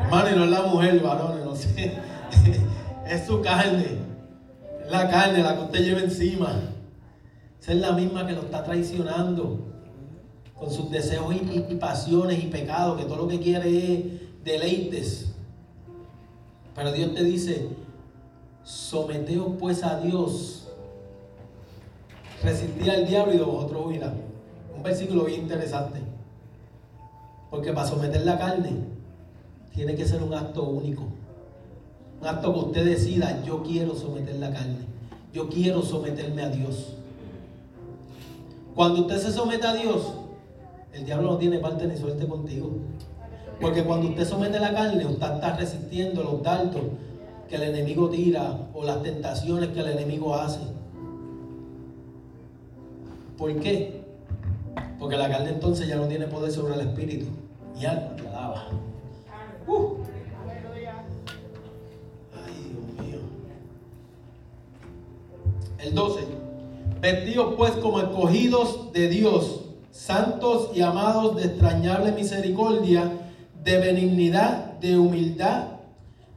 Hermano, 0.00 0.30
y 0.30 0.36
no 0.36 0.44
es 0.44 0.50
la 0.50 0.62
mujer, 0.62 1.00
varones, 1.00 1.44
no 1.44 1.56
sé. 1.56 1.94
Es 3.06 3.26
su 3.26 3.40
carne. 3.40 3.98
Es 4.84 4.90
la 4.90 5.08
carne 5.08 5.42
la 5.42 5.56
que 5.56 5.62
usted 5.62 5.84
lleva 5.84 6.00
encima. 6.00 6.52
Esa 7.60 7.72
es 7.72 7.78
la 7.78 7.92
misma 7.92 8.26
que 8.26 8.32
lo 8.32 8.42
está 8.42 8.62
traicionando. 8.64 9.58
Con 10.54 10.70
sus 10.70 10.90
deseos 10.90 11.34
y, 11.34 11.74
pasiones 11.74 12.42
y 12.42 12.46
pecados, 12.46 12.98
que 12.98 13.04
todo 13.04 13.16
lo 13.16 13.28
que 13.28 13.40
quiere 13.40 13.94
es 13.94 14.44
deleites. 14.44 15.32
Pero 16.74 16.92
Dios 16.92 17.14
te 17.14 17.24
dice, 17.24 17.68
someteos 18.62 19.52
pues 19.58 19.82
a 19.82 20.00
Dios. 20.00 20.68
Resistí 22.42 22.88
al 22.90 23.06
diablo 23.06 23.34
y 23.34 23.38
de 23.38 23.44
vosotros 23.44 23.86
huirá. 23.86 24.12
Un 24.76 24.82
versículo 24.82 25.24
bien 25.24 25.42
interesante. 25.42 26.00
Porque 27.50 27.72
para 27.72 27.86
someter 27.86 28.24
la 28.24 28.38
carne 28.38 28.72
tiene 29.74 29.94
que 29.94 30.04
ser 30.04 30.22
un 30.22 30.34
acto 30.34 30.64
único. 30.64 31.04
Acto 32.26 32.52
que 32.52 32.58
usted 32.58 32.84
decida, 32.84 33.42
yo 33.44 33.62
quiero 33.62 33.94
someter 33.94 34.36
la 34.36 34.50
carne. 34.50 34.78
Yo 35.32 35.48
quiero 35.48 35.82
someterme 35.82 36.42
a 36.42 36.48
Dios. 36.48 36.94
Cuando 38.74 39.02
usted 39.02 39.18
se 39.18 39.32
somete 39.32 39.66
a 39.66 39.74
Dios, 39.74 40.14
el 40.92 41.04
diablo 41.04 41.32
no 41.32 41.38
tiene 41.38 41.58
parte 41.58 41.86
ni 41.86 41.96
suerte 41.96 42.26
contigo. 42.26 42.70
Porque 43.60 43.84
cuando 43.84 44.08
usted 44.08 44.26
somete 44.26 44.58
la 44.58 44.72
carne, 44.72 45.04
usted 45.04 45.34
está 45.34 45.56
resistiendo 45.56 46.22
los 46.22 46.42
dardos 46.42 46.82
que 47.48 47.56
el 47.56 47.62
enemigo 47.62 48.08
tira 48.08 48.58
o 48.72 48.84
las 48.84 49.02
tentaciones 49.02 49.70
que 49.70 49.80
el 49.80 49.90
enemigo 49.90 50.34
hace. 50.34 50.60
¿Por 53.36 53.54
qué? 53.60 54.02
Porque 54.98 55.16
la 55.16 55.28
carne 55.28 55.50
entonces 55.50 55.88
ya 55.88 55.96
no 55.96 56.06
tiene 56.06 56.26
poder 56.26 56.50
sobre 56.50 56.74
el 56.74 56.80
espíritu. 56.80 57.26
Y 57.78 57.84
alma 57.84 58.16
te 58.16 58.28
alaba. 58.28 58.68
Uh. 59.66 60.03
El 65.84 65.94
12. 65.94 66.20
Vestidos 67.00 67.54
pues 67.58 67.72
como 67.72 68.00
escogidos 68.00 68.90
de 68.94 69.08
Dios, 69.08 69.60
santos 69.90 70.70
y 70.74 70.80
amados 70.80 71.36
de 71.36 71.44
extrañable 71.44 72.12
misericordia, 72.12 73.12
de 73.62 73.78
benignidad, 73.78 74.78
de 74.80 74.96
humildad, 74.96 75.64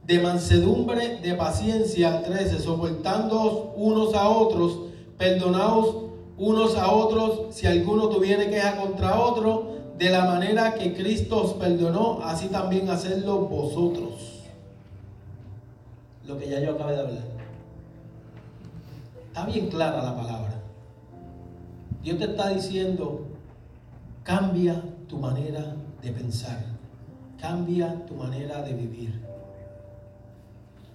de 0.06 0.20
mansedumbre, 0.20 1.16
de 1.22 1.34
paciencia. 1.34 2.22
13. 2.22 2.58
Soportándoos 2.58 3.70
unos 3.76 4.14
a 4.14 4.28
otros, 4.28 4.80
perdonaos 5.16 5.96
unos 6.36 6.76
a 6.76 6.92
otros 6.92 7.54
si 7.54 7.66
alguno 7.66 8.08
tuviere 8.08 8.48
queja 8.50 8.76
contra 8.76 9.18
otro 9.18 9.78
de 9.98 10.10
la 10.10 10.24
manera 10.26 10.74
que 10.74 10.94
Cristo 10.94 11.42
os 11.42 11.54
perdonó, 11.54 12.20
así 12.22 12.48
también 12.48 12.88
hacedlo 12.88 13.40
vosotros. 13.40 14.44
Lo 16.26 16.38
que 16.38 16.48
ya 16.48 16.60
yo 16.60 16.72
acabé 16.72 16.92
de 16.92 17.00
hablar. 17.00 17.37
Está 19.38 19.52
bien 19.52 19.68
clara 19.68 20.02
la 20.02 20.16
palabra. 20.16 20.54
Dios 22.02 22.18
te 22.18 22.24
está 22.24 22.48
diciendo, 22.48 23.24
cambia 24.24 24.82
tu 25.06 25.16
manera 25.16 25.76
de 26.02 26.10
pensar, 26.10 26.58
cambia 27.40 28.04
tu 28.06 28.16
manera 28.16 28.62
de 28.62 28.72
vivir, 28.72 29.22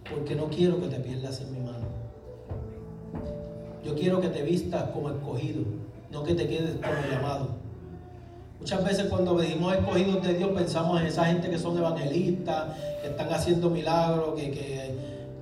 porque 0.10 0.36
no 0.36 0.50
quiero 0.50 0.82
que 0.82 0.88
te 0.88 1.00
pierdas 1.00 1.40
en 1.40 1.54
mi 1.54 1.60
mano. 1.62 1.88
Yo 3.82 3.96
quiero 3.96 4.20
que 4.20 4.28
te 4.28 4.42
vistas 4.42 4.90
como 4.90 5.10
escogido, 5.10 5.64
no 6.12 6.24
que 6.24 6.34
te 6.34 6.46
quedes 6.46 6.76
como 6.76 7.10
llamado. 7.10 7.48
Muchas 8.60 8.84
veces 8.84 9.06
cuando 9.06 9.36
venimos 9.36 9.74
escogidos 9.74 10.22
de 10.22 10.34
Dios 10.34 10.50
pensamos 10.52 11.00
en 11.00 11.08
esa 11.08 11.24
gente 11.24 11.50
que 11.50 11.58
son 11.58 11.78
evangelistas, 11.78 12.76
que 13.02 13.08
están 13.08 13.32
haciendo 13.32 13.70
milagros, 13.70 14.36
que, 14.36 14.98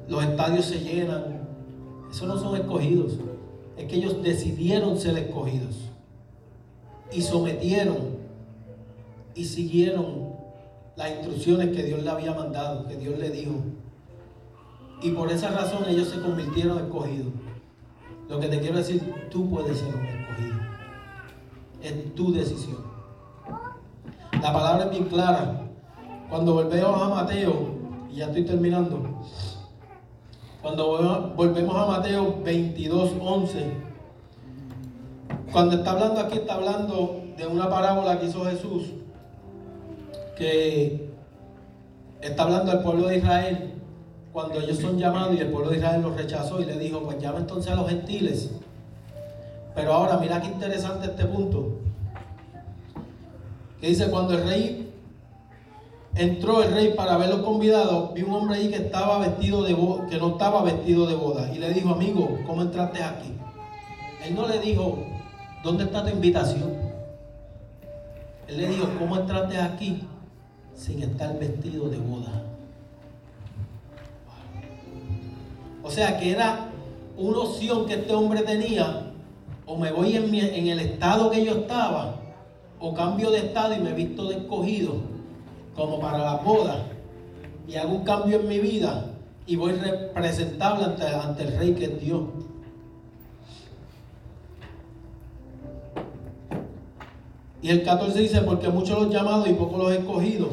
los 0.08 0.24
estadios 0.24 0.66
se 0.66 0.82
llenan. 0.82 1.41
Esos 2.12 2.28
no 2.28 2.38
son 2.38 2.56
escogidos. 2.58 3.14
Es 3.78 3.86
que 3.86 3.96
ellos 3.96 4.22
decidieron 4.22 4.98
ser 4.98 5.18
escogidos. 5.18 5.76
Y 7.12 7.22
sometieron 7.22 8.20
y 9.34 9.46
siguieron 9.46 10.32
las 10.96 11.12
instrucciones 11.12 11.76
que 11.76 11.84
Dios 11.84 12.04
le 12.04 12.10
había 12.10 12.34
mandado, 12.34 12.88
que 12.88 12.98
Dios 12.98 13.18
le 13.18 13.30
dijo. 13.30 13.56
Y 15.02 15.12
por 15.12 15.32
esa 15.32 15.50
razón 15.50 15.86
ellos 15.88 16.10
se 16.10 16.22
convirtieron 16.22 16.78
en 16.78 16.86
escogidos. 16.86 17.34
Lo 18.30 18.40
que 18.40 18.48
te 18.48 18.60
quiero 18.60 18.78
decir, 18.78 19.02
tú 19.30 19.50
puedes 19.50 19.78
ser 19.78 19.94
un 19.96 20.06
escogido. 20.06 20.56
Es 21.82 22.16
tu 22.16 22.32
decisión. 22.32 22.78
La 24.42 24.54
palabra 24.54 24.86
es 24.86 24.92
bien 24.92 25.06
clara. 25.06 25.62
Cuando 26.30 26.54
volvemos 26.54 27.02
a 27.02 27.10
Mateo, 27.10 27.72
y 28.10 28.18
ya 28.18 28.28
estoy 28.28 28.46
terminando, 28.46 29.22
cuando 30.62 31.34
volvemos 31.36 31.76
a 31.76 31.86
Mateo 31.86 32.42
22, 32.44 33.14
11, 33.20 33.74
cuando 35.52 35.78
está 35.78 35.92
hablando 35.92 36.22
aquí, 36.22 36.38
está 36.38 36.54
hablando 36.54 37.24
de 37.36 37.48
una 37.48 37.70
parábola 37.70 38.20
que 38.20 38.28
hizo 38.28 38.46
Jesús, 38.46 38.92
que 40.38 41.10
está 42.22 42.44
hablando 42.44 42.72
al 42.72 42.84
pueblo 42.84 43.08
de 43.08 43.18
Israel, 43.18 43.74
cuando 44.32 44.60
ellos 44.60 44.78
son 44.78 44.98
llamados 44.98 45.36
y 45.36 45.40
el 45.40 45.50
pueblo 45.50 45.72
de 45.72 45.78
Israel 45.78 46.04
los 46.04 46.16
rechazó 46.16 46.62
y 46.62 46.66
le 46.66 46.78
dijo, 46.78 47.02
pues 47.02 47.20
llama 47.20 47.40
entonces 47.40 47.72
a 47.72 47.76
los 47.76 47.90
gentiles. 47.90 48.52
Pero 49.74 49.94
ahora, 49.94 50.18
mira 50.18 50.42
qué 50.42 50.48
interesante 50.48 51.08
este 51.08 51.26
punto 51.26 51.80
que 53.80 53.88
dice, 53.88 54.12
cuando 54.12 54.36
el 54.36 54.44
rey 54.44 54.91
entró 56.16 56.62
el 56.64 56.74
rey 56.74 56.94
para 56.96 57.18
ver 57.18 57.30
los 57.30 57.42
convidados, 57.42 58.14
vi 58.14 58.24
un 58.24 58.34
hombre 58.34 58.58
ahí 58.58 58.70
que 58.70 58.78
estaba 58.78 59.20
vestido 59.20 59.64
de 59.64 59.76
que 60.10 60.18
no 60.18 60.30
estaba 60.30 60.62
vestido 60.64 61.06
de 61.06 61.16
boda. 61.16 61.52
Y 61.54 61.60
le 61.60 61.74
dijo, 61.74 61.90
amigo, 61.90 62.38
¿cómo 62.46 62.62
entraste 62.62 63.02
aquí? 63.04 63.34
Él 64.26 64.36
no 64.36 64.48
le 64.48 64.60
dijo, 64.60 65.00
¿dónde 65.64 65.86
está 65.86 66.04
tu 66.04 66.10
invitación? 66.10 66.74
Él 68.48 68.58
le 68.58 68.68
dijo, 68.68 68.88
¿cómo 69.00 69.18
entraste 69.18 69.58
aquí 69.58 70.04
sin 70.76 71.02
estar 71.02 71.38
vestido 71.40 71.90
de 71.90 71.98
boda? 71.98 72.44
O 75.84 75.90
sea 75.90 76.20
que 76.20 76.32
era 76.32 76.68
una 77.18 77.40
opción 77.40 77.86
que 77.86 77.96
este 77.96 78.14
hombre 78.14 78.42
tenía, 78.42 79.12
o 79.66 79.78
me 79.78 79.92
voy 79.92 80.16
en, 80.16 80.34
en 80.34 80.68
el 80.68 80.80
estado 80.80 81.32
que 81.32 81.44
yo 81.44 81.54
estaba, 81.54 82.16
o 82.80 82.94
cambio 82.94 83.32
de 83.32 83.40
estado 83.40 83.76
y 83.76 83.80
me 83.80 83.92
he 83.92 83.94
visto 83.94 84.28
de 84.28 84.46
como 85.76 86.00
para 86.00 86.18
la 86.18 86.36
boda 86.38 86.86
y 87.68 87.76
hago 87.76 87.96
un 87.96 88.04
cambio 88.04 88.40
en 88.40 88.48
mi 88.48 88.60
vida 88.60 89.06
y 89.46 89.56
voy 89.56 89.74
representable 89.74 90.86
ante, 90.86 91.06
ante 91.08 91.44
el 91.44 91.58
rey 91.58 91.74
que 91.74 91.86
es 91.86 92.02
Dios. 92.02 92.24
Y 97.62 97.70
el 97.70 97.84
14 97.84 98.20
dice, 98.20 98.42
porque 98.42 98.70
muchos 98.70 99.00
los 99.00 99.14
llamados 99.14 99.48
y 99.48 99.54
pocos 99.54 99.78
los 99.78 99.92
escogidos. 99.92 100.50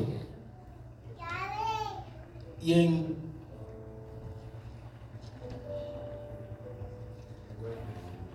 Y 2.60 2.74
en 2.74 3.16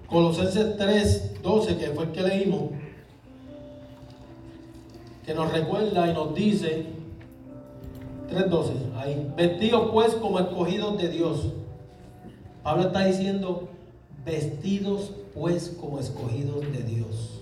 Colosenses 0.07 0.77
3, 0.77 1.41
12, 1.43 1.77
que 1.77 1.87
fue 1.87 2.05
el 2.05 2.11
que 2.11 2.21
leímos, 2.21 2.61
que 5.25 5.33
nos 5.33 5.51
recuerda 5.51 6.09
y 6.09 6.13
nos 6.13 6.35
dice, 6.35 6.85
3.12, 8.29 8.95
ahí, 8.95 9.31
vestidos 9.35 9.89
pues 9.91 10.13
como 10.15 10.39
escogidos 10.39 10.97
de 10.97 11.09
Dios. 11.09 11.53
Pablo 12.63 12.83
está 12.83 13.05
diciendo, 13.05 13.69
vestidos 14.25 15.11
pues 15.33 15.75
como 15.79 15.99
escogidos 15.99 16.61
de 16.71 16.83
Dios. 16.83 17.41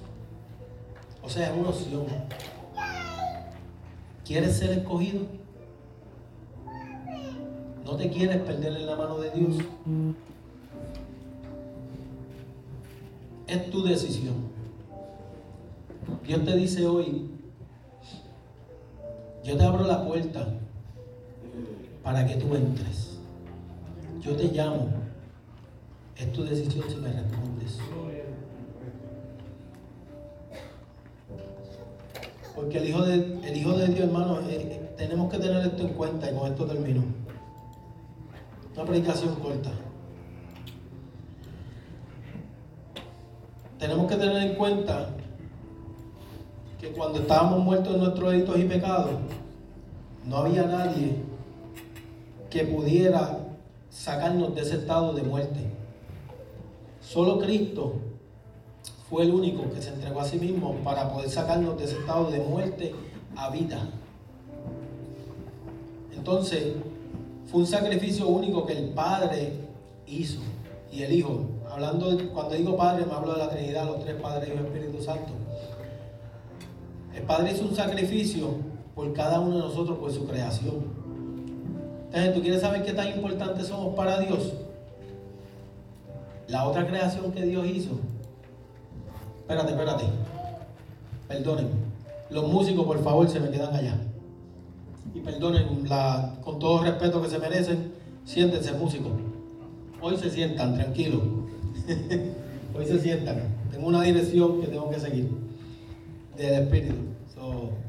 O 1.23 1.29
sea, 1.29 1.51
es 1.51 1.57
una 1.57 1.69
opción. 1.69 2.05
¿Quieres 4.25 4.57
ser 4.57 4.71
escogido? 4.71 5.21
¿No 7.85 7.95
te 7.95 8.09
quieres 8.09 8.37
perder 8.37 8.73
en 8.73 8.85
la 8.85 8.95
mano 8.95 9.17
de 9.19 9.31
Dios? 9.31 9.57
Es 13.47 13.69
tu 13.69 13.83
decisión. 13.83 14.35
Dios 16.25 16.45
te 16.45 16.55
dice 16.55 16.85
hoy, 16.85 17.29
yo 19.43 19.58
te 19.58 19.63
abro 19.63 19.86
la 19.86 20.06
puerta 20.06 20.47
para 22.04 22.25
que 22.25 22.36
tú 22.36 22.56
entres. 22.56 23.17
Yo 24.21 24.36
te 24.36 24.45
llamo. 24.45 24.89
Es 26.17 26.32
tu 26.34 26.43
decisión 26.43 26.86
si 26.89 26.95
me 26.97 27.12
respondes. 27.12 27.80
Porque 32.56 32.77
el 32.77 32.89
Hijo 32.89 33.01
de, 33.04 33.15
el 33.43 33.58
hijo 33.58 33.71
de 33.73 33.88
Dios, 33.88 33.99
hermano, 34.01 34.39
eh, 34.41 34.45
eh, 34.49 34.93
tenemos 34.97 35.32
que 35.32 35.39
tener 35.39 35.65
esto 35.65 35.84
en 35.84 35.93
cuenta 35.93 36.30
y 36.30 36.36
con 36.36 36.51
esto 36.51 36.65
termino. 36.65 37.04
Una 38.75 38.86
predicación 38.86 39.36
corta. 39.36 39.71
tenemos 43.82 44.08
que 44.08 44.15
tener 44.15 44.43
en 44.43 44.56
cuenta 44.56 45.10
que 46.81 46.91
cuando 46.93 47.19
estábamos 47.19 47.59
muertos 47.59 47.93
en 47.93 47.99
nuestros 47.99 48.31
delitos 48.31 48.59
y 48.59 48.63
pecados, 48.63 49.11
no 50.25 50.37
había 50.37 50.63
nadie 50.63 51.15
que 52.49 52.63
pudiera 52.63 53.39
sacarnos 53.91 54.55
de 54.55 54.61
ese 54.61 54.77
estado 54.77 55.13
de 55.13 55.21
muerte. 55.21 55.59
Solo 56.99 57.37
Cristo 57.37 57.93
fue 59.09 59.23
el 59.23 59.31
único 59.31 59.69
que 59.71 59.81
se 59.81 59.89
entregó 59.89 60.21
a 60.21 60.25
sí 60.25 60.39
mismo 60.39 60.75
para 60.83 61.11
poder 61.13 61.29
sacarnos 61.29 61.77
de 61.77 61.83
ese 61.83 61.99
estado 61.99 62.31
de 62.31 62.39
muerte 62.39 62.95
a 63.35 63.51
vida. 63.51 63.87
Entonces, 66.15 66.73
fue 67.45 67.61
un 67.61 67.67
sacrificio 67.67 68.27
único 68.27 68.65
que 68.65 68.73
el 68.73 68.89
Padre 68.89 69.53
hizo 70.07 70.39
y 70.91 71.03
el 71.03 71.13
Hijo 71.13 71.45
hablando, 71.69 72.17
cuando 72.33 72.55
digo 72.55 72.75
Padre, 72.75 73.05
me 73.05 73.13
hablo 73.13 73.33
de 73.33 73.37
la 73.37 73.49
Trinidad, 73.49 73.85
los 73.85 74.03
tres 74.03 74.15
Padres 74.19 74.49
y 74.49 74.51
el 74.53 74.65
Espíritu 74.65 75.03
Santo. 75.03 75.40
El 77.15 77.24
Padre 77.24 77.52
hizo 77.52 77.65
un 77.65 77.76
sacrificio 77.76 78.56
por 78.95 79.12
cada 79.13 79.39
uno 79.39 79.56
de 79.56 79.63
nosotros, 79.63 79.97
por 79.97 80.12
su 80.12 80.26
creación. 80.26 81.02
Entonces, 82.06 82.34
¿tú 82.34 82.41
quieres 82.41 82.62
saber 82.62 82.84
qué 82.84 82.93
tan 82.93 83.10
importantes 83.10 83.67
somos 83.67 83.95
para 83.95 84.19
Dios? 84.19 84.54
La 86.47 86.67
otra 86.67 86.88
creación 86.88 87.32
que 87.32 87.45
Dios 87.45 87.65
hizo. 87.67 87.91
Espérate, 89.39 89.71
espérate. 89.71 90.04
Perdonen. 91.28 91.69
Los 92.30 92.47
músicos, 92.47 92.86
por 92.86 93.04
favor, 93.04 93.30
se 93.30 93.39
me 93.39 93.50
quedan 93.50 93.76
allá. 93.76 93.95
Y 95.13 95.19
perdonen, 95.19 95.86
con 96.43 96.60
todo 96.60 96.84
respeto 96.84 97.21
que 97.21 97.30
se 97.30 97.39
merecen, 97.39 97.93
siéntense 98.26 98.74
músicos. 98.74 99.12
Hoy 100.02 100.17
se 100.17 100.30
sientan, 100.30 100.76
tranquilos. 100.76 101.21
Hoy 102.78 102.86
se 102.86 103.00
sientan. 103.00 103.41
Tengo 103.71 103.88
una 103.88 104.02
dirección 104.02 104.62
que 104.62 104.67
tengo 104.67 104.89
que 104.89 105.00
seguir 105.00 105.50
del 106.47 106.63
Espíritu. 106.63 106.95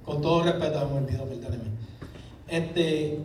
con 0.04 0.20
todo 0.20 0.42
respeto, 0.42 0.88
me 0.88 0.98
olvidó, 0.98 1.24
perdónenme. 1.24 1.70
Este, 2.48 3.20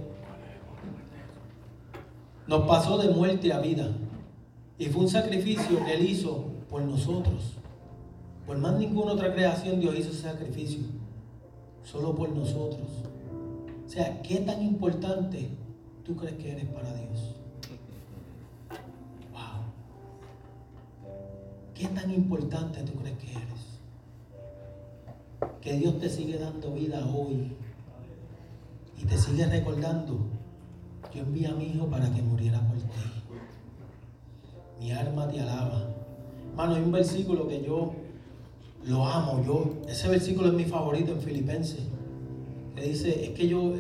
nos 2.47 2.67
pasó 2.67 2.97
de 2.97 3.09
muerte 3.09 3.51
a 3.51 3.59
vida. 3.59 3.89
Y 4.77 4.85
fue 4.85 5.03
un 5.03 5.09
sacrificio 5.09 5.83
que 5.85 5.93
Él 5.93 6.05
hizo 6.05 6.45
por 6.69 6.81
nosotros. 6.81 7.53
Por 8.45 8.57
más 8.59 8.77
ninguna 8.77 9.13
otra 9.13 9.33
creación 9.33 9.79
Dios 9.79 9.95
hizo 9.97 10.11
ese 10.11 10.21
sacrificio. 10.21 10.79
Solo 11.83 12.13
por 12.15 12.29
nosotros. 12.29 12.87
O 13.85 13.89
sea, 13.89 14.21
¿qué 14.21 14.37
tan 14.37 14.61
importante 14.61 15.49
tú 16.05 16.15
crees 16.15 16.35
que 16.35 16.51
eres 16.51 16.65
para 16.65 16.93
Dios? 16.93 17.37
¿Qué 21.77 21.87
tan 21.89 22.11
importante 22.11 22.81
tú 22.81 22.93
crees 22.93 23.17
que 23.19 23.31
eres? 23.31 23.76
Que 25.61 25.73
Dios 25.73 25.99
te 25.99 26.09
sigue 26.09 26.37
dando 26.37 26.71
vida 26.73 27.05
hoy 27.05 27.51
y 28.97 29.05
te 29.05 29.17
sigue 29.17 29.45
recordando. 29.45 30.17
Yo 31.13 31.21
envié 31.21 31.47
a 31.47 31.51
mi 31.53 31.65
hijo 31.65 31.87
para 31.87 32.11
que 32.11 32.21
muriera 32.21 32.59
por 32.61 32.77
ti. 32.77 32.83
Mi 34.79 34.91
alma 34.91 35.27
te 35.27 35.39
alaba. 35.39 35.87
Hermano, 36.49 36.75
hay 36.75 36.81
un 36.81 36.91
versículo 36.91 37.47
que 37.47 37.63
yo 37.63 37.93
lo 38.85 39.05
amo. 39.05 39.43
Yo, 39.45 39.73
ese 39.87 40.07
versículo 40.07 40.49
es 40.49 40.53
mi 40.53 40.65
favorito 40.65 41.11
en 41.11 41.21
Filipenses. 41.21 41.81
Que 42.75 42.83
dice, 42.83 43.25
es 43.25 43.29
que 43.31 43.47
yo, 43.47 43.73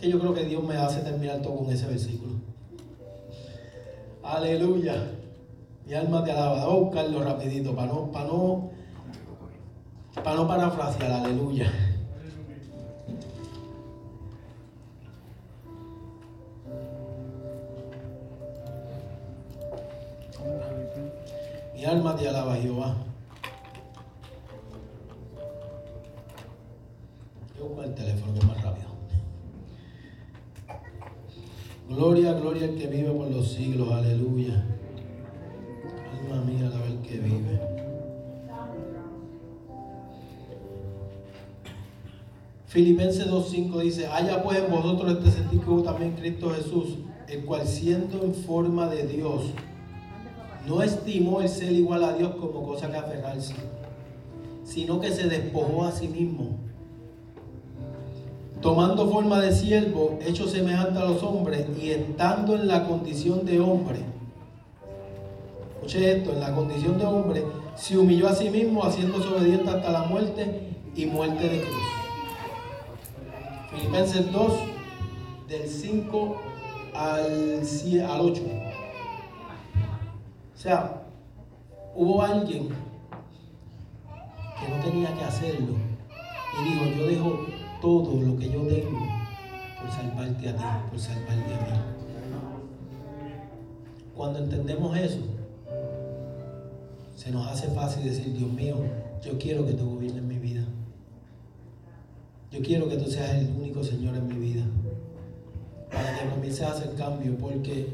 que 0.00 0.08
yo 0.08 0.18
creo 0.18 0.34
que 0.34 0.44
Dios 0.44 0.62
me 0.62 0.76
hace 0.76 1.00
terminar 1.00 1.40
todo 1.42 1.56
con 1.56 1.70
ese 1.70 1.86
versículo. 1.86 2.34
Aleluya. 4.22 5.12
Mi 5.86 5.94
alma 5.94 6.24
te 6.24 6.32
alaba. 6.32 6.64
Voy 6.66 6.76
a 6.76 6.80
buscarlo 6.80 7.22
rapidito 7.22 7.74
para 7.74 7.92
no, 7.92 8.10
para 8.12 8.26
no, 8.26 8.69
para 10.22 10.36
no 10.36 10.46
parafrasear. 10.46 11.12
Aleluya. 11.12 11.70
Mi 21.74 21.84
alma 21.84 22.16
te 22.16 22.28
alaba, 22.28 22.56
Jehová. 22.56 22.96
Yo 27.58 27.66
busco 27.66 27.82
el 27.82 27.94
teléfono 27.94 28.40
más 28.46 28.62
rápido. 28.62 28.88
Gloria, 31.88 32.32
gloria 32.34 32.64
al 32.68 32.76
que 32.76 32.86
vive 32.86 33.10
por 33.10 33.30
los 33.30 33.52
siglos. 33.52 33.90
Aleluya 33.92 34.62
mía, 36.38 36.70
la 36.70 36.78
ver 36.78 36.96
que 37.02 37.18
vive. 37.18 37.79
Filipenses 42.70 43.26
2.5 43.26 43.80
dice, 43.80 44.06
haya 44.06 44.44
pues 44.44 44.58
en 44.58 44.70
vosotros 44.70 45.18
este 45.18 45.32
sentido 45.32 45.64
que 45.64 45.70
hubo 45.70 45.82
también 45.82 46.12
Cristo 46.12 46.50
Jesús, 46.50 46.98
el 47.26 47.44
cual 47.44 47.66
siendo 47.66 48.22
en 48.22 48.32
forma 48.32 48.86
de 48.86 49.08
Dios, 49.08 49.46
no 50.68 50.80
estimó 50.80 51.40
el 51.40 51.48
ser 51.48 51.72
igual 51.72 52.04
a 52.04 52.12
Dios 52.12 52.30
como 52.36 52.62
cosa 52.62 52.88
que 52.88 52.96
aferrarse, 52.96 53.56
sino 54.62 55.00
que 55.00 55.10
se 55.10 55.26
despojó 55.28 55.84
a 55.84 55.90
sí 55.90 56.06
mismo, 56.06 56.58
tomando 58.60 59.10
forma 59.10 59.40
de 59.40 59.52
siervo, 59.52 60.20
hecho 60.24 60.46
semejante 60.46 61.00
a 61.00 61.06
los 61.06 61.24
hombres, 61.24 61.66
y 61.76 61.90
estando 61.90 62.54
en 62.54 62.68
la 62.68 62.86
condición 62.86 63.44
de 63.44 63.58
hombre, 63.58 63.98
escuche 65.74 66.18
esto, 66.18 66.34
en 66.34 66.38
la 66.38 66.54
condición 66.54 66.98
de 66.98 67.04
hombre, 67.04 67.44
se 67.74 67.98
humilló 67.98 68.28
a 68.28 68.34
sí 68.36 68.48
mismo 68.48 68.84
haciéndose 68.84 69.26
obediente 69.26 69.68
hasta 69.70 69.90
la 69.90 70.04
muerte 70.04 70.68
y 70.94 71.06
muerte 71.06 71.48
de 71.48 71.62
cruz. 71.62 71.99
Filipenses 73.70 74.32
2, 74.32 74.52
del 75.48 75.68
5 75.68 76.40
al, 76.94 77.62
al 78.10 78.20
8. 78.20 78.42
O 80.54 80.58
sea, 80.58 81.02
hubo 81.94 82.22
alguien 82.22 82.68
que 84.58 84.68
no 84.68 84.84
tenía 84.84 85.14
que 85.14 85.24
hacerlo 85.24 85.74
y 86.60 86.68
dijo, 86.68 86.84
yo 86.96 87.06
dejo 87.06 87.46
todo 87.80 88.20
lo 88.20 88.36
que 88.36 88.50
yo 88.50 88.60
tengo 88.62 89.06
por 89.80 89.90
salvarte 89.90 90.48
a 90.48 90.56
ti, 90.56 90.64
por 90.90 90.98
salvarte 90.98 91.54
a 91.54 91.60
mí. 91.60 91.80
Cuando 94.16 94.40
entendemos 94.40 94.96
eso, 94.96 95.20
se 97.16 97.30
nos 97.30 97.46
hace 97.46 97.68
fácil 97.68 98.04
decir, 98.04 98.32
Dios 98.32 98.50
mío, 98.50 98.76
yo 99.24 99.38
quiero 99.38 99.64
que 99.64 99.72
tú 99.72 99.94
gobiernes. 99.94 100.19
Quiero 102.62 102.88
que 102.88 102.96
tú 102.96 103.10
seas 103.10 103.34
el 103.34 103.48
único 103.58 103.82
Señor 103.82 104.16
en 104.16 104.26
mi 104.28 104.34
vida. 104.34 104.62
Para 105.90 106.18
que 106.18 106.28
comiences 106.28 106.62
a 106.62 106.72
hacer 106.72 106.94
cambio, 106.94 107.36
porque 107.36 107.88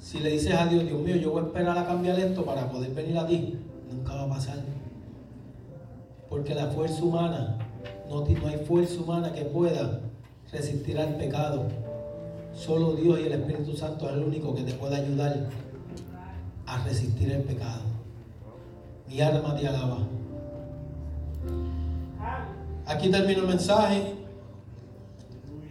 si 0.00 0.18
le 0.20 0.30
dices 0.30 0.54
a 0.54 0.66
Dios, 0.66 0.84
Dios 0.86 1.00
mío, 1.00 1.16
yo 1.16 1.30
voy 1.30 1.42
a 1.42 1.46
esperar 1.46 1.78
a 1.78 1.86
cambiar 1.86 2.18
esto 2.18 2.44
para 2.44 2.70
poder 2.70 2.92
venir 2.94 3.18
a 3.18 3.26
ti, 3.26 3.58
nunca 3.90 4.14
va 4.14 4.22
a 4.22 4.28
pasar. 4.28 4.58
Porque 6.28 6.54
la 6.54 6.68
fuerza 6.68 7.02
humana, 7.02 7.58
no, 8.08 8.24
no 8.24 8.48
hay 8.48 8.56
fuerza 8.66 9.00
humana 9.00 9.32
que 9.32 9.42
pueda 9.42 10.00
resistir 10.50 10.98
al 10.98 11.16
pecado. 11.16 11.64
Solo 12.54 12.94
Dios 12.94 13.20
y 13.20 13.26
el 13.26 13.32
Espíritu 13.32 13.76
Santo 13.76 14.08
es 14.08 14.14
el 14.14 14.24
único 14.24 14.54
que 14.54 14.62
te 14.62 14.72
puede 14.72 14.96
ayudar 14.96 15.48
a 16.66 16.84
resistir 16.84 17.30
el 17.30 17.42
pecado. 17.42 17.82
Mi 19.08 19.20
alma 19.20 19.54
te 19.56 19.68
alaba. 19.68 19.98
Aquí 22.86 23.08
termino 23.08 23.42
el 23.42 23.48
mensaje. 23.48 24.14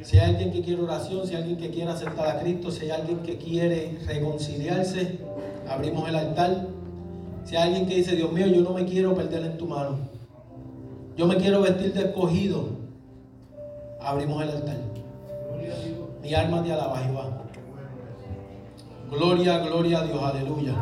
Si 0.02 0.18
hay 0.18 0.32
alguien 0.32 0.52
que 0.52 0.62
quiere 0.62 0.82
oración, 0.82 1.28
si 1.28 1.36
hay 1.36 1.42
alguien 1.42 1.58
que 1.58 1.70
quiere 1.70 1.92
aceptar 1.92 2.28
a 2.28 2.40
Cristo, 2.40 2.72
si 2.72 2.86
hay 2.86 2.92
alguien 2.92 3.20
que 3.20 3.38
quiere 3.38 4.00
reconciliarse, 4.08 5.20
abrimos 5.68 6.08
el 6.08 6.16
altar. 6.16 6.68
Si 7.44 7.56
hay 7.56 7.68
alguien 7.68 7.88
que 7.88 7.96
dice, 7.96 8.16
Dios 8.16 8.32
mío, 8.32 8.48
yo 8.48 8.62
no 8.62 8.72
me 8.72 8.86
quiero 8.86 9.14
perder 9.14 9.44
en 9.44 9.58
tu 9.58 9.68
mano. 9.68 9.98
Yo 11.18 11.28
me 11.28 11.36
quiero 11.36 11.62
vestir 11.62 11.94
de 11.94 12.02
escogido. 12.02 12.70
Abrimos 14.02 14.42
el 14.42 14.50
altar. 14.52 14.78
Mi 16.22 16.34
alma 16.34 16.64
te 16.64 16.72
alaba, 16.72 16.98
Jehová. 17.00 17.40
Gloria, 19.10 19.60
gloria 19.60 20.00
a 20.00 20.04
Dios, 20.06 20.22
aleluya. 20.22 20.74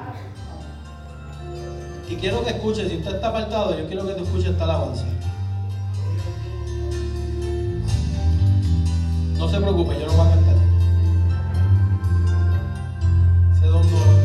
Y 2.10 2.16
quiero 2.16 2.44
que 2.44 2.52
escuche, 2.52 2.88
si 2.88 2.98
usted 2.98 3.16
está 3.16 3.30
apartado, 3.30 3.78
yo 3.78 3.88
quiero 3.88 4.06
que 4.06 4.14
te 4.14 4.22
escuche 4.22 4.50
esta 4.50 4.64
alabanza. 4.66 5.06
No 9.38 9.48
se 9.48 9.60
preocupe, 9.60 10.00
yo 10.00 10.08
no 10.08 10.14
voy 10.14 10.28
a 10.28 10.30
cantar. 10.32 10.56
No 13.62 14.17